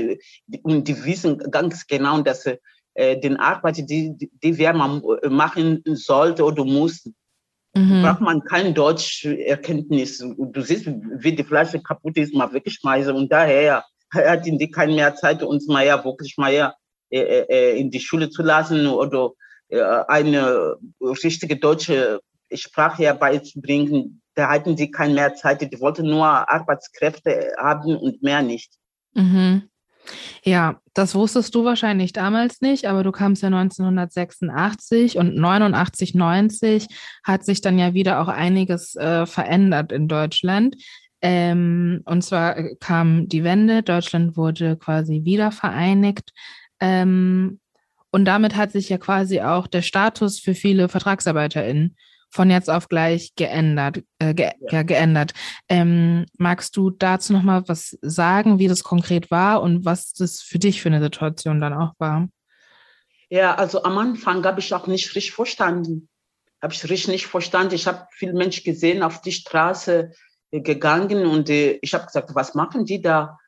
[0.63, 2.47] und die wissen ganz genau, dass
[2.95, 7.15] äh, den Arbeit, die, die wir mal machen sollte oder mussten,
[7.77, 8.03] mhm.
[8.03, 10.19] braucht man kein Deutscherkenntnis.
[10.19, 15.15] Du siehst, wie die Flasche kaputt ist, mal wegschmeißen und daher hatten die keine mehr
[15.15, 16.75] Zeit, uns mal ja wirklich mal ja,
[17.11, 19.31] äh, äh, in die Schule zu lassen oder
[19.69, 22.21] äh, eine richtige deutsche
[22.53, 28.43] Sprache herbeizubringen da hatten sie keine mehr Zeit, die wollten nur Arbeitskräfte haben und mehr
[28.43, 28.75] nicht.
[29.15, 29.69] Mhm.
[30.45, 36.87] Ja, das wusstest du wahrscheinlich damals nicht, aber du kamst ja 1986 und 89, 90
[37.25, 40.77] hat sich dann ja wieder auch einiges äh, verändert in Deutschland.
[41.23, 46.31] Ähm, und zwar äh, kam die Wende, Deutschland wurde quasi wieder vereinigt.
[46.81, 47.61] Ähm,
[48.11, 51.97] und damit hat sich ja quasi auch der Status für viele VertragsarbeiterInnen
[52.31, 54.03] von jetzt auf gleich geändert.
[54.19, 54.83] Äh, ge ja.
[54.83, 55.33] geändert.
[55.69, 60.43] Ähm, magst du dazu noch mal was sagen, wie das konkret war und was das
[60.43, 62.29] für dich für eine Situation dann auch war?
[63.29, 66.09] Ja, also am Anfang habe ich auch nicht richtig verstanden.
[66.63, 67.75] Habe ich richtig nicht verstanden.
[67.75, 70.13] Ich habe viele Menschen gesehen auf die Straße
[70.51, 73.39] äh, gegangen und äh, ich habe gesagt, was machen die da?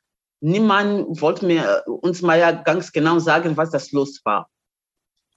[0.40, 4.50] Niemand wollte mir äh, uns mal ja ganz genau sagen, was das los war.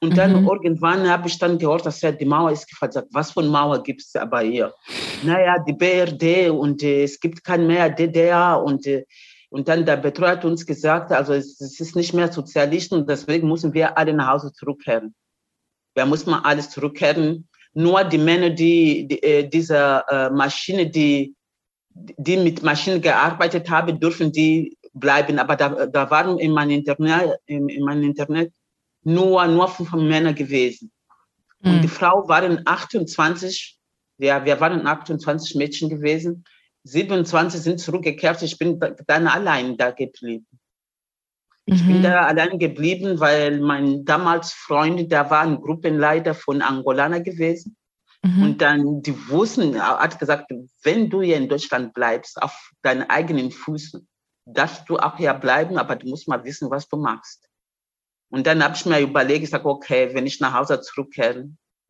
[0.03, 0.47] Und dann mhm.
[0.47, 3.05] irgendwann habe ich dann gehört, dass ja die Mauer ist gefallen.
[3.11, 4.73] Was für eine Mauer gibt es aber hier?
[5.23, 9.05] Naja, die BRD und äh, es gibt kein mehr DDR und äh,
[9.51, 13.09] und dann der Betreuer hat uns gesagt, also es, es ist nicht mehr Sozialisten und
[13.09, 15.13] deswegen müssen wir alle nach Hause zurückkehren.
[15.93, 17.49] Wir müssen alles zurückkehren.
[17.73, 21.35] Nur die Männer, die, die äh, diese äh, Maschine, die,
[21.93, 25.37] die mit Maschinen gearbeitet haben, dürfen die bleiben.
[25.37, 28.53] Aber da, da waren in meinem Internet, in, in meinem Internet
[29.03, 30.91] nur, nur fünf Männer gewesen.
[31.61, 31.71] Mhm.
[31.71, 33.77] Und die Frau waren 28,
[34.17, 36.43] ja, wir waren 28 Mädchen gewesen.
[36.83, 38.41] 27 sind zurückgekehrt.
[38.41, 40.47] Ich bin dann allein da geblieben.
[41.65, 42.03] Ich bin mhm.
[42.03, 47.77] da allein geblieben, weil mein damals Freund, der war ein Gruppenleiter von Angolaner gewesen.
[48.23, 48.43] Mhm.
[48.43, 50.51] Und dann, die wussten, hat gesagt,
[50.83, 54.07] wenn du hier in Deutschland bleibst, auf deinen eigenen Füßen,
[54.45, 57.47] darfst du auch hier bleiben, aber du musst mal wissen, was du machst.
[58.31, 61.49] Und dann habe ich mir überlegt, ich sage, okay, wenn ich nach Hause zurückkehre,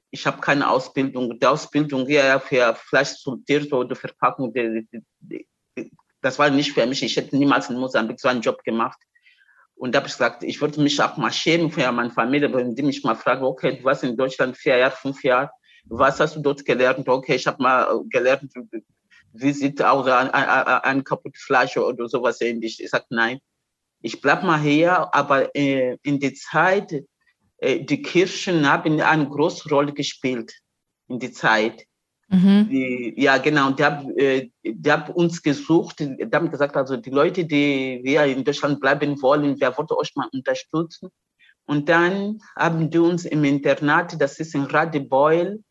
[0.10, 1.40] ich habe keine Ausbildung.
[1.40, 7.04] Die Ausbildung hier für Fleischsortierte oder Verpackung, die, die, die, das war nicht für mich.
[7.04, 9.00] Ich hätte niemals in Mosambik so einen Job gemacht.
[9.76, 12.76] Und da habe ich gesagt, ich würde mich auch mal schämen für meine Familie, wenn
[12.76, 15.52] die mich mal fragen, okay, du warst in Deutschland vier Jahre, fünf Jahre,
[15.86, 17.08] was hast du dort gelernt?
[17.08, 18.52] Okay, ich habe mal gelernt,
[19.34, 22.84] wie sieht auch ein, ein, ein kaputtes Fleisch oder sowas ähnlich.
[22.84, 23.40] Ich sage, nein,
[24.02, 27.04] ich bleib mal hier, aber äh, in der Zeit,
[27.58, 30.54] äh, die Kirchen haben eine große Rolle gespielt
[31.08, 31.86] in der Zeit.
[32.30, 32.70] Mhm.
[32.70, 33.72] Die, ja, genau.
[33.72, 36.00] Die haben, äh, die haben uns gesucht.
[36.00, 40.16] Die haben gesagt, also die Leute, die wir in Deutschland bleiben wollen, wer wollte euch
[40.16, 41.10] mal unterstützen?
[41.66, 45.62] Und dann haben die uns im Internat, das ist in Radebeul,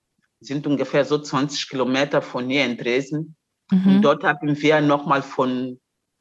[0.40, 3.36] sind ungefähr so 20 Kilometer von hier in Dresden.
[3.70, 3.86] Mhm.
[3.86, 5.80] Und dort haben wir nochmal von,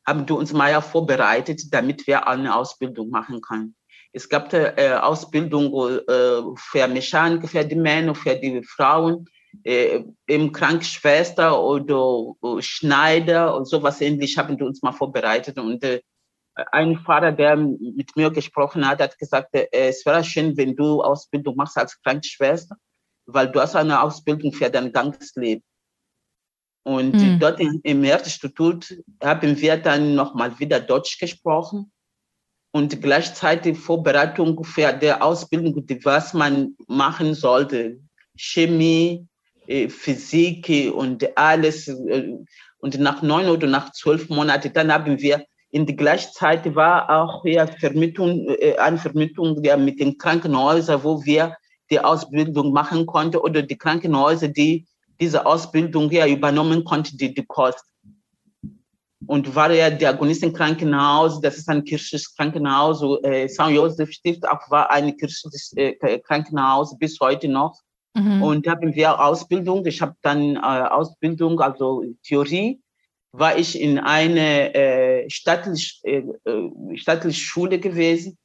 [0.10, 3.76] haben die uns mal ja vorbereitet, damit wir eine Ausbildung machen können.
[4.12, 5.72] Es gab äh, Ausbildung
[6.08, 9.26] äh, für Mechaniker, für die Männer, für die Frauen,
[9.64, 15.58] äh, im Krankenschwester oder äh, Schneider und sowas ähnlich haben die uns mal vorbereitet.
[15.58, 16.02] Und äh,
[16.72, 21.02] ein Vater, der mit mir gesprochen hat, hat gesagt, äh, es wäre schön, wenn du
[21.02, 22.76] Ausbildung machst als Krankenschwester
[23.34, 25.64] weil du hast eine Ausbildung für dein ganzes Leben.
[26.84, 27.40] Und mhm.
[27.40, 31.92] dort im, im Institut haben wir dann nochmal wieder Deutsch gesprochen
[32.72, 38.00] und gleichzeitig Vorbereitung für die Ausbildung, was man machen sollte.
[38.36, 39.28] Chemie,
[39.68, 41.88] äh, Physik und alles.
[41.88, 42.34] Äh,
[42.82, 47.10] und nach neun oder nach zwölf Monaten, dann haben wir in der gleichen Zeit war
[47.10, 51.56] auch hier Vermietung, äh, eine Vermietung ja, mit den Krankenhäusern, wo wir
[51.92, 54.86] die Ausbildung machen konnte oder die Krankenhäuser, die
[55.20, 57.88] diese Ausbildung hier übernommen konnten, die, die Kosten.
[59.28, 63.70] Und war ja Diagonistenkrankenhaus, das ist ein kirchliches Krankenhaus, so, äh, St.
[63.70, 67.80] Josef Stift auch war ein kirchliches äh, Krankenhaus bis heute noch.
[68.16, 68.42] Mhm.
[68.42, 69.86] Und da haben wir Ausbildung.
[69.86, 72.82] Ich habe dann äh, Ausbildung, also Theorie,
[73.32, 78.38] war ich in eine äh, staatliche, äh, äh staatliche Schule gewesen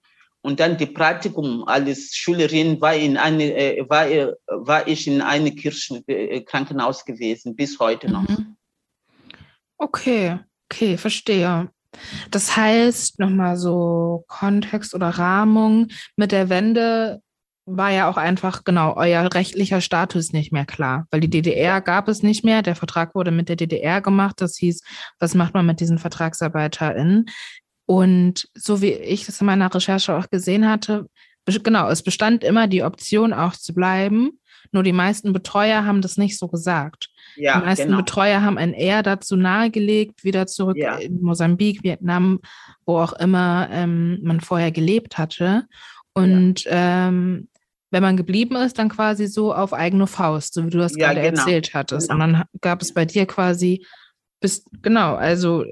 [0.44, 5.22] und dann die Praktikum als Schülerin war, in eine, äh, war, äh, war ich in
[5.22, 8.28] einem Kirchenkrankenhaus äh, gewesen, bis heute noch.
[8.28, 8.54] Mhm.
[9.78, 10.38] Okay,
[10.70, 11.70] okay, verstehe.
[12.30, 17.22] Das heißt, nochmal so Kontext oder Rahmung mit der Wende
[17.66, 22.08] war ja auch einfach genau euer rechtlicher Status nicht mehr klar, weil die DDR gab
[22.08, 22.60] es nicht mehr.
[22.60, 24.42] Der Vertrag wurde mit der DDR gemacht.
[24.42, 24.82] Das hieß,
[25.18, 27.30] was macht man mit diesen VertragsarbeiterInnen?
[27.86, 31.06] Und so wie ich das in meiner Recherche auch gesehen hatte,
[31.46, 34.38] genau, es bestand immer die Option auch zu bleiben.
[34.72, 37.08] Nur die meisten Betreuer haben das nicht so gesagt.
[37.36, 37.98] Ja, die meisten genau.
[37.98, 40.96] Betreuer haben einen eher dazu nahegelegt, wieder zurück ja.
[40.96, 42.40] in Mosambik, Vietnam,
[42.86, 45.66] wo auch immer ähm, man vorher gelebt hatte.
[46.14, 47.08] Und ja.
[47.08, 47.48] ähm,
[47.90, 51.12] wenn man geblieben ist, dann quasi so auf eigene Faust, so wie du das ja,
[51.12, 51.40] gerade genau.
[51.40, 52.08] erzählt hattest.
[52.08, 52.24] Genau.
[52.24, 53.86] Und dann gab es bei dir quasi
[54.40, 55.64] bis, genau, also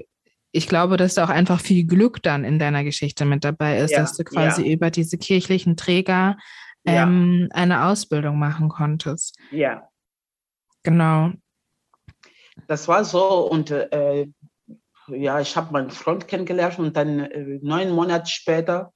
[0.53, 3.91] ich glaube, dass da auch einfach viel Glück dann in deiner Geschichte mit dabei ist,
[3.91, 4.71] ja, dass du quasi ja.
[4.71, 6.37] über diese kirchlichen Träger
[6.85, 7.55] ähm, ja.
[7.55, 9.35] eine Ausbildung machen konntest.
[9.51, 9.89] Ja.
[10.83, 11.31] Genau.
[12.67, 14.27] Das war so und äh,
[15.07, 18.93] ja, ich habe meinen Freund kennengelernt und dann äh, neun Monate später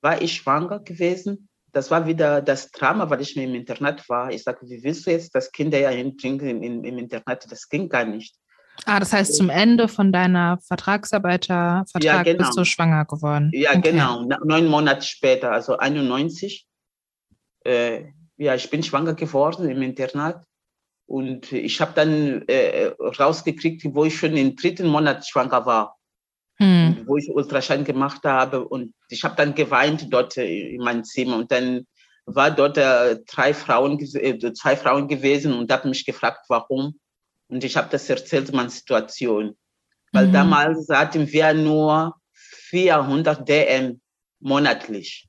[0.00, 1.48] war ich schwanger gewesen.
[1.72, 4.30] Das war wieder das Drama, weil ich mir im Internat war.
[4.30, 7.50] Ich sagte, wie willst du jetzt das Kind ja hinbringen im, im Internat?
[7.50, 8.36] Das ging gar nicht.
[8.84, 12.38] Ah, das heißt, zum Ende von deiner Vertragsarbeitervertrag ja, genau.
[12.38, 13.50] bist du schwanger geworden.
[13.52, 13.92] Ja, okay.
[13.92, 14.22] genau.
[14.44, 16.66] Neun Monate später, also 91.
[17.64, 18.04] Äh,
[18.36, 20.44] ja, ich bin schwanger geworden im Internat.
[21.06, 25.96] Und ich habe dann äh, rausgekriegt, wo ich schon im dritten Monat schwanger war.
[26.58, 27.04] Hm.
[27.06, 28.66] Wo ich Ultraschall gemacht habe.
[28.66, 31.36] Und ich habe dann geweint dort in meinem Zimmer.
[31.36, 31.86] Und dann
[32.26, 36.98] war dort äh, drei Frauen, äh, zwei Frauen gewesen und habe mich gefragt, warum.
[37.48, 39.56] Und ich habe das erzählt, meine Situation.
[40.12, 40.32] Weil mhm.
[40.32, 44.00] damals hatten wir nur 400 DM
[44.40, 45.28] monatlich.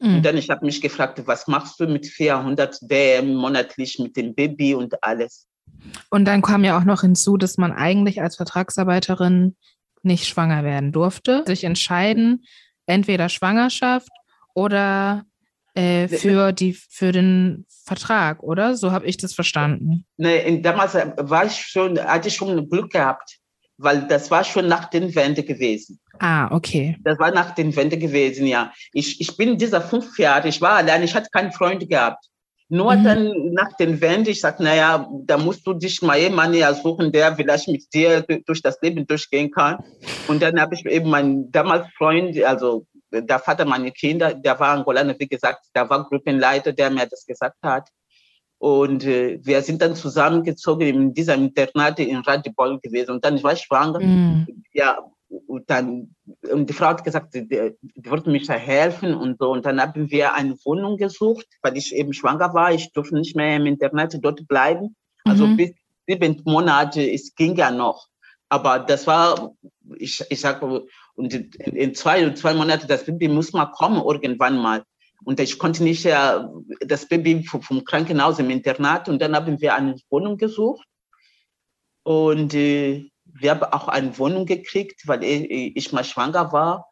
[0.00, 0.16] Mhm.
[0.16, 4.34] Und dann ich habe mich gefragt, was machst du mit 400 DM monatlich mit dem
[4.34, 5.46] Baby und alles?
[6.10, 9.56] Und dann kam ja auch noch hinzu, dass man eigentlich als Vertragsarbeiterin
[10.02, 11.44] nicht schwanger werden durfte.
[11.46, 12.44] Sich entscheiden,
[12.86, 14.10] entweder Schwangerschaft
[14.54, 15.24] oder
[15.74, 18.76] äh, für, die, für den Vertrag, oder?
[18.76, 20.04] So habe ich das verstanden.
[20.16, 23.38] Nee, damals äh, war ich schon, hatte ich schon Glück gehabt,
[23.78, 25.98] weil das war schon nach den Wende gewesen.
[26.18, 26.96] Ah, okay.
[27.04, 28.72] Das war nach den Wende gewesen, ja.
[28.92, 32.26] Ich, ich bin dieser fünf Jahre, ich war allein, ich hatte keinen Freund gehabt.
[32.68, 33.04] Nur mhm.
[33.04, 37.12] dann nach den Wende, ich sagte, naja, da musst du dich mal jemanden ja suchen,
[37.12, 39.76] der vielleicht mit dir durch das Leben durchgehen kann.
[40.26, 44.70] Und dann habe ich eben meinen damals Freund, also der Vater meiner Kinder, der war
[44.70, 47.88] Angolaner, wie gesagt, der war Gruppenleiter, der mir das gesagt hat.
[48.58, 53.10] Und äh, wir sind dann zusammengezogen in diesem Internat in Radibol gewesen.
[53.10, 54.00] Und dann war ich schwanger.
[54.00, 54.46] Mhm.
[54.72, 54.98] Ja,
[55.46, 56.14] und dann,
[56.50, 59.50] und die Frau hat gesagt, die, die wollte mich da helfen und so.
[59.50, 62.72] Und dann haben wir eine Wohnung gesucht, weil ich eben schwanger war.
[62.72, 64.94] Ich durfte nicht mehr im Internat dort bleiben.
[65.24, 65.56] Also mhm.
[65.56, 65.72] bis
[66.06, 68.06] sieben Monate, es ging ja noch.
[68.52, 69.54] Aber das war,
[69.96, 70.84] ich, ich sage,
[71.14, 74.84] und in, zwei, zwei Monaten, das Baby muss mal kommen irgendwann mal.
[75.24, 76.40] Und ich konnte nicht äh,
[76.80, 79.08] das Baby vom, Krankenhaus im Internat.
[79.08, 80.86] Und dann haben wir eine Wohnung gesucht.
[82.02, 86.84] Und äh, wir haben auch eine Wohnung gekriegt, weil ich, ich mal schwanger war.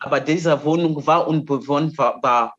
[0.00, 2.56] Aber diese Wohnung war unbewohnbar.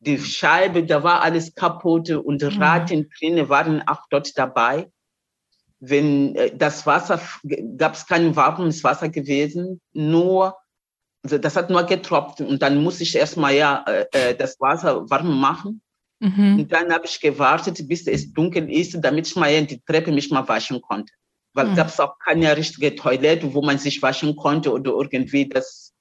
[0.00, 2.62] Die Scheibe, da war alles kaputt und mhm.
[2.62, 4.91] Ratten drinnen waren auch dort dabei.
[5.84, 7.20] Wenn äh, das Wasser,
[7.76, 10.56] gab es kein warmes Wasser gewesen, nur,
[11.22, 15.08] also das hat nur getropft und dann muss ich erstmal ja äh, äh, das Wasser
[15.10, 15.82] warm machen.
[16.20, 16.60] Mhm.
[16.60, 20.12] Und dann habe ich gewartet, bis es dunkel ist, damit ich mal in die Treppe
[20.12, 21.12] mich mal waschen konnte
[21.54, 21.76] weil mhm.
[21.76, 25.92] gab es auch keine richtige Toilette, wo man sich waschen konnte oder irgendwie das.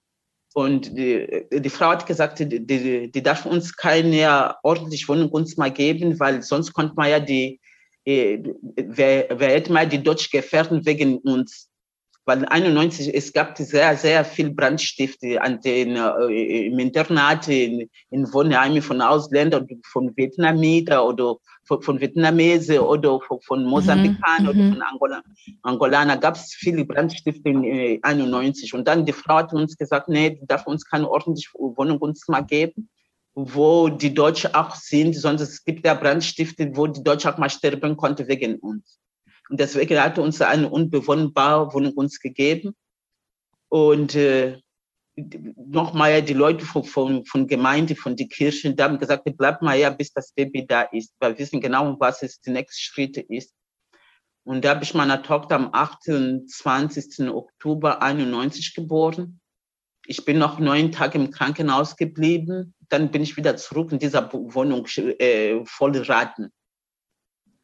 [0.54, 5.56] Und die, die Frau hat gesagt, die, die, die darf uns keine ordentliche Wohnung uns
[5.56, 7.62] mal geben, weil sonst konnte man ja die,
[8.06, 11.72] wer, wer hätte mal die Deutsch gefährden wegen uns
[12.26, 18.32] weil 91 es gab sehr sehr viel Brandstifte an den äh, im Internat in, in
[18.32, 24.50] Wohnheimen von Ausländern von Vietnamiter oder von, von Vietnamesen oder von, von Mosambikanern mhm.
[24.50, 24.74] oder mhm.
[24.74, 25.24] von Angola,
[25.64, 30.08] Angolaner gab es viele Brandstifte in äh, 91 und dann die Frau hat uns gesagt,
[30.08, 32.90] nee, du darfst uns keine ordentliche Wohnung uns mal geben
[33.34, 37.50] wo die Deutschen auch sind, sonst es gibt ja Brandstifte, wo die Deutschen auch mal
[37.50, 39.00] sterben konnten wegen uns.
[39.50, 42.76] Und deswegen hat uns eine unbewohnbare Wohnung uns gegeben.
[43.70, 44.60] Und äh,
[45.16, 49.78] nochmal die Leute von, von, von Gemeinde, von den Kirchen, die haben gesagt, bleib mal
[49.78, 51.14] ja, bis das Baby da ist.
[51.20, 53.54] Wir wissen genau, was es die nächsten Schritte ist.
[54.44, 57.30] Und da habe ich meine Tochter am 28.
[57.30, 59.41] Oktober 91 geboren.
[60.06, 62.74] Ich bin noch neun Tage im Krankenhaus geblieben.
[62.90, 66.52] Dann bin ich wieder zurück in dieser Wohnung äh, voll raten.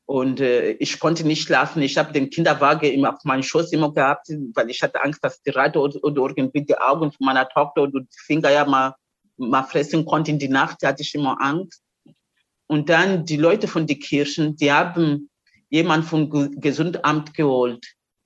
[0.05, 1.81] Und äh, ich konnte nicht schlafen.
[1.81, 5.41] Ich habe den Kinderwagen immer auf meinen Schoß immer gehabt, weil ich hatte Angst, dass
[5.41, 8.95] die Rate oder, oder irgendwie die Augen von meiner Tochter oder die Finger ja mal,
[9.35, 10.77] mal fressen konnten in die Nacht.
[10.79, 11.83] Da hatte ich immer Angst.
[12.67, 15.29] Und dann die Leute von den Kirchen, die haben
[15.69, 16.29] jemand vom
[16.61, 17.85] Gesundamt geholt.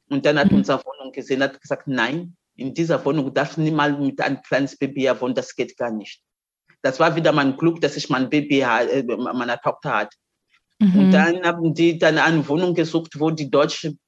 [0.09, 0.57] Und dann hat mhm.
[0.57, 5.09] unsere Wohnung gesehen, hat gesagt, nein, in dieser Wohnung darf niemand mit einem kleinen Baby
[5.19, 6.21] wohnen, das geht gar nicht.
[6.81, 10.17] Das war wieder mein Glück, dass ich mein Baby, äh, meiner Tochter hatte.
[10.79, 10.99] Mhm.
[10.99, 13.99] Und dann haben die dann eine Wohnung gesucht, wo die Deutschen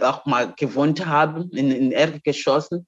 [0.00, 2.86] auch mal gewohnt haben, in, in Erdgeschossen.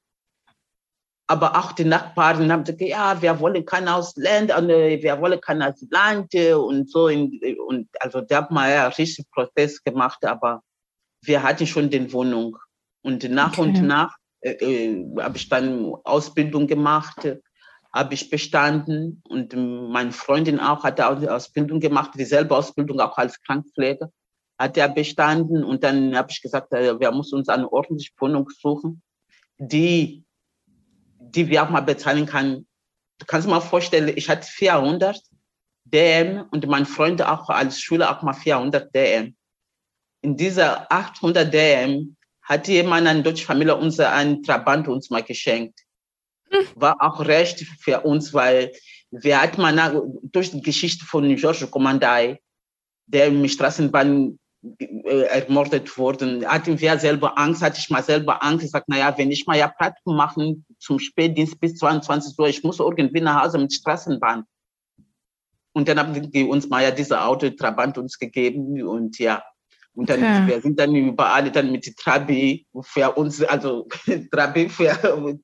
[1.27, 6.35] Aber auch die Nachbarn haben gesagt, ja, wir wollen kein Ausländer, wir wollen kein Asylant
[6.35, 7.07] und so.
[7.07, 10.63] Und also da haben wir ja richtig Protest gemacht, aber
[11.23, 12.59] wir hatten schon die Wohnung.
[13.03, 13.63] Und nach okay.
[13.63, 17.27] und nach äh, äh, habe ich dann Ausbildung gemacht
[17.95, 23.41] habe ich bestanden und meine Freundin auch hat auch Ausbildung gemacht, dieselbe Ausbildung auch als
[23.43, 24.11] Krankenpfleger
[24.59, 28.49] hat er bestanden und dann habe ich gesagt, äh, wir müssen uns eine ordentliche Wohnung
[28.51, 29.03] suchen,
[29.59, 30.25] die,
[31.19, 32.67] die wir auch mal bezahlen kann.
[33.19, 35.21] Du kannst dir mal vorstellen, ich hatte 400
[35.85, 39.35] DM und mein Freund auch als Schüler auch mal 400 DM.
[40.21, 45.81] In dieser 800 DM hat jemand, eine deutsche Familie, uns einen Trabant uns mal geschenkt
[46.75, 48.73] war auch recht für uns, weil
[49.11, 52.41] wir hatten mal durch die Geschichte von George Commandai,
[53.07, 54.39] der im Straßenbahn
[54.79, 58.65] äh, ermordet wurde, hatten wir selber Angst, hatte ich mal selber Angst.
[58.65, 62.63] Ich sagte, naja, wenn ich mal ja Praktikum machen zum Spätdienst bis 22 Uhr, ich
[62.63, 64.45] muss irgendwie nach Hause mit Straßenbahn.
[65.75, 69.43] Und dann haben die uns mal ja diese Auto Trabant uns gegeben und ja.
[69.95, 70.47] Und dann, okay.
[70.47, 73.87] wir sind dann überall dann mit Trabi für uns, also
[74.33, 75.39] Trabi für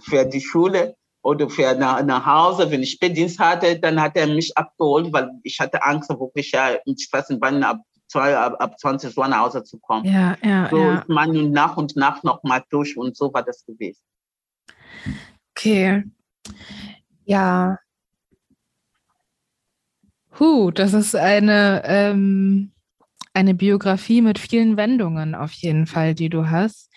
[0.00, 2.70] für die Schule oder für nach, nach Hause.
[2.70, 6.76] Wenn ich Spätdienst hatte, dann hat er mich abgeholt, weil ich hatte Angst, wirklich ja
[6.86, 10.04] mit Straßenbahn ab, zwei, ab, ab 20 Uhr nach Hause zu kommen.
[10.04, 10.98] Ja, ja, so ja.
[10.98, 14.02] ist man nach und nach noch mal durch und so war das gewesen.
[15.50, 16.04] Okay.
[17.24, 17.78] Ja.
[20.38, 22.73] Huh, das ist eine, ähm,
[23.34, 26.90] eine Biografie mit vielen Wendungen auf jeden Fall, die du hast.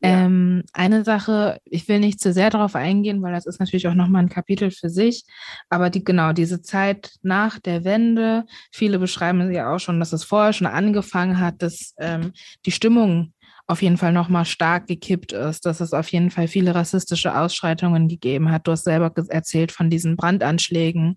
[0.00, 0.24] Ja.
[0.24, 3.94] Ähm, eine Sache, ich will nicht zu sehr darauf eingehen, weil das ist natürlich auch
[3.94, 5.24] nochmal ein Kapitel für sich,
[5.68, 10.12] aber die, genau, diese Zeit nach der Wende, viele beschreiben sie ja auch schon, dass
[10.12, 12.32] es vorher schon angefangen hat, dass ähm,
[12.64, 13.34] die Stimmung
[13.72, 18.06] auf jeden Fall nochmal stark gekippt ist, dass es auf jeden Fall viele rassistische Ausschreitungen
[18.06, 18.66] gegeben hat.
[18.66, 21.16] Du hast selber erzählt von diesen Brandanschlägen,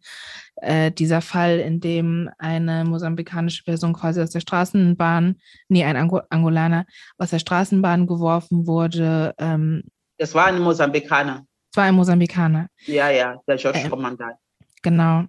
[0.56, 5.36] äh, dieser Fall, in dem eine mosambikanische Person quasi aus der Straßenbahn,
[5.68, 6.86] nee, ein Angol Angolaner
[7.18, 9.36] aus der Straßenbahn geworfen wurde.
[9.38, 9.84] Ähm,
[10.18, 11.46] das war ein Mosambikaner.
[11.72, 12.68] Das war ein Mosambikaner.
[12.86, 14.38] Ja, ja, der George äh, Kommandant.
[14.82, 15.26] Genau.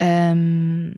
[0.00, 0.96] Ähm,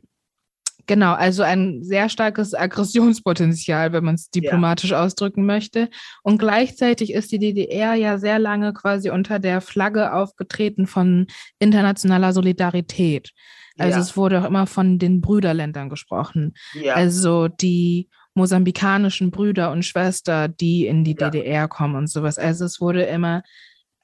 [0.89, 5.03] Genau, also ein sehr starkes Aggressionspotenzial, wenn man es diplomatisch ja.
[5.03, 5.87] ausdrücken möchte.
[6.23, 11.27] Und gleichzeitig ist die DDR ja sehr lange quasi unter der Flagge aufgetreten von
[11.59, 13.33] internationaler Solidarität.
[13.77, 14.01] Also ja.
[14.01, 16.55] es wurde auch immer von den Brüderländern gesprochen.
[16.73, 16.95] Ja.
[16.95, 22.39] Also die mosambikanischen Brüder und Schwester, die in die DDR kommen und sowas.
[22.39, 23.43] Also es wurde immer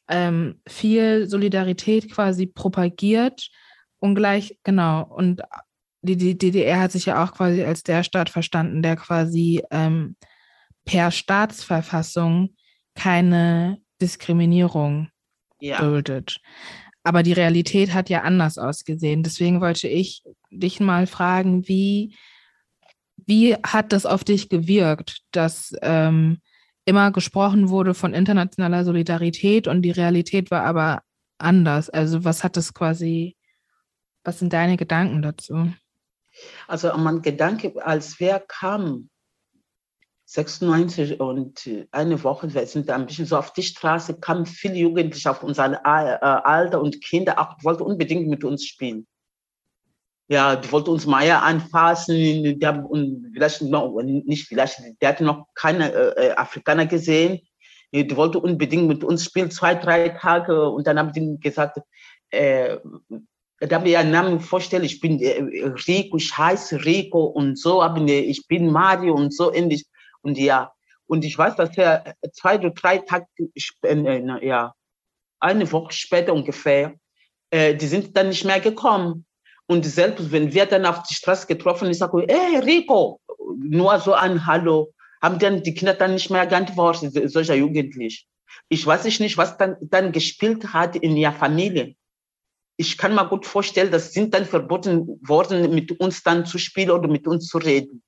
[0.08, 3.50] ähm, viel Solidarität quasi propagiert
[3.98, 5.42] und gleich, genau, und
[6.06, 10.16] die, die DDR hat sich ja auch quasi als der Staat verstanden, der quasi ähm,
[10.86, 12.56] per Staatsverfassung
[12.94, 15.10] keine Diskriminierung
[15.60, 15.80] ja.
[15.80, 16.40] duldet.
[17.04, 19.22] Aber die Realität hat ja anders ausgesehen.
[19.22, 22.16] Deswegen wollte ich dich mal fragen, wie,
[23.18, 26.40] wie hat das auf dich gewirkt, dass ähm,
[26.86, 31.02] immer gesprochen wurde von internationaler Solidarität und die Realität war aber
[31.38, 31.90] anders?
[31.90, 33.36] Also was hat das quasi,
[34.24, 35.72] was sind deine Gedanken dazu?
[36.68, 39.10] Also mein Gedanke, als wir kamen,
[40.28, 45.30] 96 und eine Woche, wir sind ein bisschen so auf die Straße, kamen viele Jugendliche
[45.30, 49.06] auf unser äh, Alter und Kinder auch, wollten unbedingt mit uns spielen.
[50.28, 55.24] Ja, die wollten uns Maya anfassen, die haben, und vielleicht noch, nicht vielleicht, der hatte
[55.24, 57.42] noch keine äh, äh Afrikaner gesehen.
[57.94, 60.68] Die wollten unbedingt mit uns spielen, zwei, drei Tage.
[60.70, 61.78] Und dann haben die gesagt,
[62.32, 62.78] äh,
[63.68, 65.42] da mir einen Namen vorstellen, ich bin äh,
[65.88, 69.86] Rico, ich heiße Rico und so, aber ich bin Mario und so ähnlich.
[70.22, 70.72] Und ja,
[71.08, 73.28] und ich weiß, dass er zwei oder drei Tage,
[73.84, 74.74] äh, ja,
[75.40, 76.96] eine Woche später ungefähr,
[77.52, 79.26] äh, die sind dann nicht mehr gekommen.
[79.68, 83.20] Und selbst wenn wir dann auf die Straße getroffen, ich sage, hey Rico,
[83.58, 88.28] nur so ein Hallo, haben dann die Kinder dann nicht mehr geantwortet, solcher Jugendlich.
[88.70, 91.96] Ich weiß nicht, was dann, dann gespielt hat in ihrer Familie
[92.78, 96.92] ich kann mir gut vorstellen, das sind dann verboten worden, mit uns dann zu spielen
[96.92, 98.02] oder mit uns zu reden.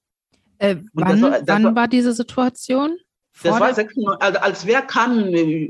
[0.59, 2.97] Äh, wann, das, das wann war, war diese Situation?
[3.43, 5.28] Das war sechs, also als wir kamen,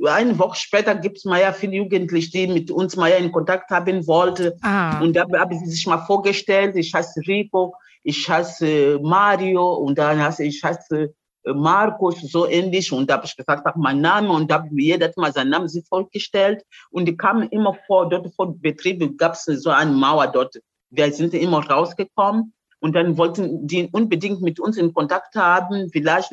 [0.07, 3.31] eine Woche später gibt es mal ja viele Jugendliche, die mit uns mal ja in
[3.31, 4.53] Kontakt haben wollten.
[4.61, 5.01] Ah.
[5.01, 10.17] Und da haben sie sich mal vorgestellt, ich heiße Rico, ich heiße Mario und dann
[10.17, 11.13] heiße ich heiße
[11.53, 12.91] Markus, so ähnlich.
[12.91, 15.85] Und da habe ich gesagt, sag mein Name und habe jeder mal seinen Namen sich
[15.87, 16.63] vorgestellt.
[16.91, 20.55] Und die kamen immer vor, dort vor Betrieb gab es so eine Mauer dort.
[20.89, 26.31] Wir sind immer rausgekommen und dann wollten die unbedingt mit uns in Kontakt haben, vielleicht,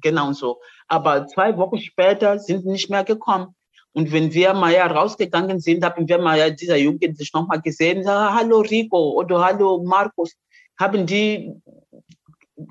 [0.00, 0.60] genau so.
[0.88, 3.54] Aber zwei Wochen später sind nicht mehr gekommen.
[3.92, 8.06] Und wenn wir mal ja rausgegangen sind, haben wir mal ja dieser Jugendliche nochmal gesehen,
[8.06, 10.34] hallo Rico oder hallo Markus,
[10.78, 11.52] haben die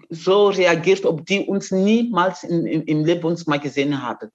[0.09, 4.29] so reagiert, ob die uns niemals in, in, im Leben uns mal gesehen haben.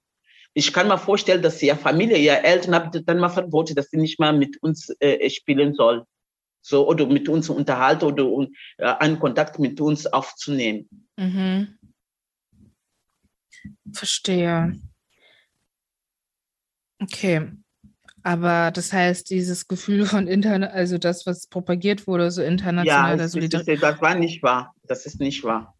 [0.53, 3.97] Ich kann mir vorstellen, dass ihre Familie, ihre Eltern haben dann mal verboten, dass sie
[3.97, 6.05] nicht mal mit uns äh, spielen soll.
[6.65, 8.47] So, oder mit uns unterhalten oder
[8.77, 10.87] äh, einen Kontakt mit uns aufzunehmen.
[11.17, 11.77] Mhm.
[13.91, 14.79] Verstehe.
[17.01, 17.49] Okay.
[18.23, 23.27] Aber das heißt, dieses Gefühl von internet, also das, was propagiert wurde, so international ja,
[23.27, 23.83] Solidarität.
[23.83, 24.72] Das war nicht wahr.
[24.87, 25.75] Das ist nicht wahr.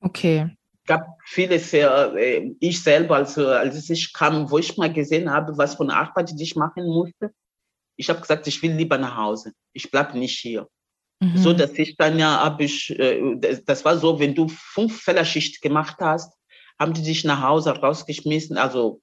[0.00, 0.50] Okay.
[0.74, 5.58] Es gab vieles, äh, ich selber, also als ich kam, wo ich mal gesehen habe,
[5.58, 7.32] was von Arbeit ich machen musste,
[7.96, 9.52] ich habe gesagt, ich will lieber nach Hause.
[9.72, 10.68] Ich bleibe nicht hier.
[11.20, 11.36] Mhm.
[11.36, 15.02] So, dass ich dann ja, habe ich, äh, das, das war so, wenn du fünf
[15.02, 16.32] Fellerschicht gemacht hast,
[16.78, 19.00] haben die dich nach Hause rausgeschmissen, also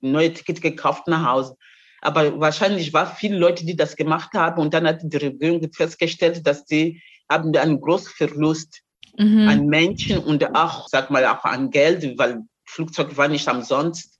[0.00, 1.56] neue Ticket gekauft nach Hause.
[2.00, 6.46] Aber wahrscheinlich war viele Leute, die das gemacht haben und dann hat die Regierung festgestellt,
[6.46, 8.82] dass sie haben einen großen Verlust
[9.18, 9.48] mhm.
[9.48, 14.18] an Menschen und auch, sag mal, auch an Geld, weil Flugzeug war nicht umsonst.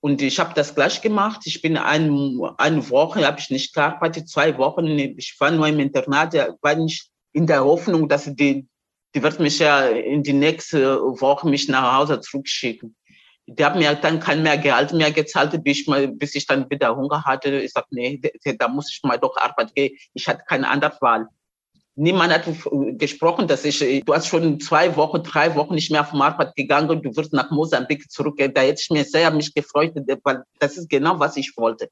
[0.00, 1.42] Und ich habe das gleich gemacht.
[1.46, 4.86] Ich bin ein, eine Woche, habe ich nicht gearbeitet, zwei Wochen.
[4.86, 8.66] Ich war nur im Internat, war nicht in der Hoffnung, dass die,
[9.14, 12.94] die wird mich ja in die nächste Woche mich nach Hause zurückschicken
[13.46, 16.68] die haben mir dann kein mehr Gehalt mehr gezahlt, bis ich, mal, bis ich dann
[16.70, 17.60] wieder Hunger hatte.
[17.60, 18.20] Ich sagte, nee,
[18.58, 19.96] da muss ich mal doch arbeiten gehen.
[20.14, 21.28] Ich hatte keine andere Wahl.
[21.96, 22.48] Niemand hat
[22.98, 27.02] gesprochen, dass ich, du hast schon zwei Wochen, drei Wochen nicht mehr vom Arbeit gegangen
[27.02, 28.52] du wirst nach Mosambik zurückgehen.
[28.52, 29.92] Da hätte ich mir sehr mich gefreut,
[30.24, 31.88] weil das ist genau, was ich wollte.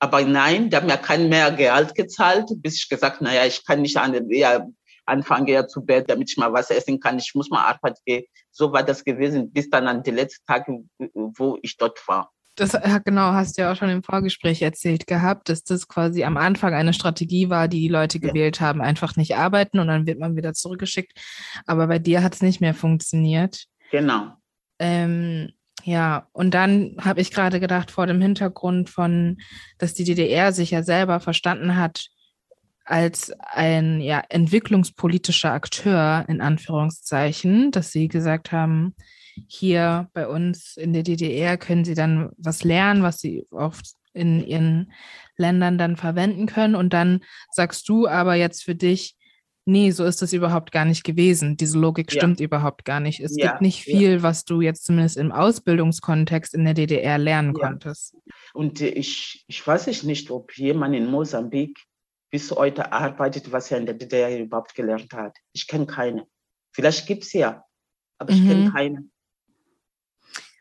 [0.00, 3.82] Aber nein, die haben ja kein mehr Gehalt gezahlt, bis ich gesagt, naja, ich kann
[3.82, 4.66] nicht an, ja,
[5.04, 7.18] anfangen ja zu Bett, damit ich mal was essen kann.
[7.18, 8.24] Ich muss mal Arbeit gehen.
[8.50, 12.32] So war das gewesen, bis dann an die letzten Tage, wo ich dort war.
[12.60, 16.36] Das genau, hast du ja auch schon im Vorgespräch erzählt gehabt, dass das quasi am
[16.36, 18.28] Anfang eine Strategie war, die die Leute ja.
[18.28, 21.18] gewählt haben, einfach nicht arbeiten und dann wird man wieder zurückgeschickt.
[21.64, 23.64] Aber bei dir hat es nicht mehr funktioniert.
[23.90, 24.34] Genau.
[24.78, 25.52] Ähm,
[25.84, 29.38] ja, und dann habe ich gerade gedacht, vor dem Hintergrund von,
[29.78, 32.08] dass die DDR sich ja selber verstanden hat
[32.84, 38.94] als ein ja, entwicklungspolitischer Akteur in Anführungszeichen, dass sie gesagt haben,
[39.48, 44.44] hier bei uns in der DDR können sie dann was lernen, was sie oft in
[44.44, 44.92] ihren
[45.36, 46.74] Ländern dann verwenden können.
[46.74, 47.20] Und dann
[47.52, 49.16] sagst du aber jetzt für dich,
[49.64, 51.56] nee, so ist das überhaupt gar nicht gewesen.
[51.56, 52.20] Diese Logik ja.
[52.20, 53.20] stimmt überhaupt gar nicht.
[53.20, 54.22] Es ja, gibt nicht viel, ja.
[54.22, 58.16] was du jetzt zumindest im Ausbildungskontext in der DDR lernen konntest.
[58.52, 61.78] Und ich, ich weiß nicht, ob jemand in Mosambik
[62.30, 65.36] bis heute arbeitet, was er in der DDR überhaupt gelernt hat.
[65.52, 66.26] Ich kenne keine.
[66.72, 67.64] Vielleicht gibt es ja,
[68.18, 68.48] aber ich mhm.
[68.48, 69.04] kenne keine.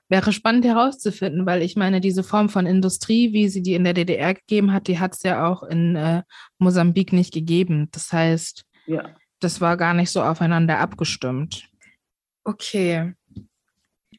[0.09, 3.93] Wäre spannend herauszufinden, weil ich meine, diese Form von Industrie, wie sie die in der
[3.93, 6.23] DDR gegeben hat, die hat es ja auch in äh,
[6.57, 7.89] Mosambik nicht gegeben.
[7.91, 9.15] Das heißt, ja.
[9.39, 11.69] das war gar nicht so aufeinander abgestimmt.
[12.43, 13.13] Okay.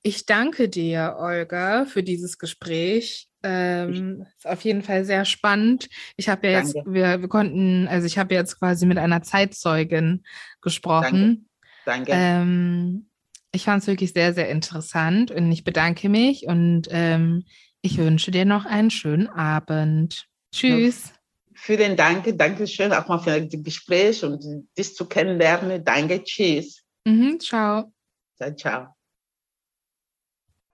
[0.02, 3.28] Ich danke dir, Olga, für dieses Gespräch.
[3.42, 5.88] Ähm, ist auf jeden Fall sehr spannend.
[6.16, 10.22] Ich habe ja jetzt, wir, wir konnten, also ich habe jetzt quasi mit einer Zeitzeugin
[10.60, 11.48] gesprochen.
[11.84, 12.10] Danke.
[12.10, 12.12] Danke.
[12.14, 13.09] Ähm,
[13.52, 17.44] ich fand es wirklich sehr, sehr interessant und ich bedanke mich und ähm,
[17.82, 20.26] ich wünsche dir noch einen schönen Abend.
[20.54, 21.12] Tschüss.
[21.54, 22.26] Vielen Dank.
[22.38, 24.42] Dankeschön auch mal für das Gespräch und
[24.76, 25.84] dich zu kennenlernen.
[25.84, 26.22] Danke.
[26.22, 26.82] Tschüss.
[27.04, 27.92] Mhm, ciao.
[28.36, 28.86] Ciao, ciao.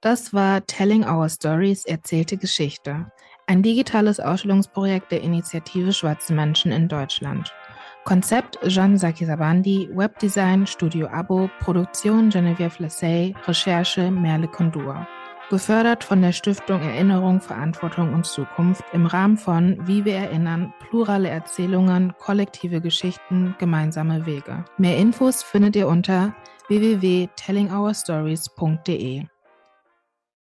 [0.01, 3.11] Das war Telling Our Stories erzählte Geschichte,
[3.47, 7.53] ein digitales Ausstellungsprojekt der Initiative Schwarze Menschen in Deutschland.
[8.07, 15.09] Konzept Jean Sakisabandi, Webdesign Studio Abo, Produktion Geneviève Lassay, Recherche Merle Kondur.
[15.50, 21.28] Gefördert von der Stiftung Erinnerung, Verantwortung und Zukunft im Rahmen von Wie wir erinnern, plurale
[21.28, 24.64] Erzählungen, kollektive Geschichten, gemeinsame Wege.
[24.78, 26.32] Mehr Infos findet ihr unter
[26.68, 29.24] www.tellingourstories.de.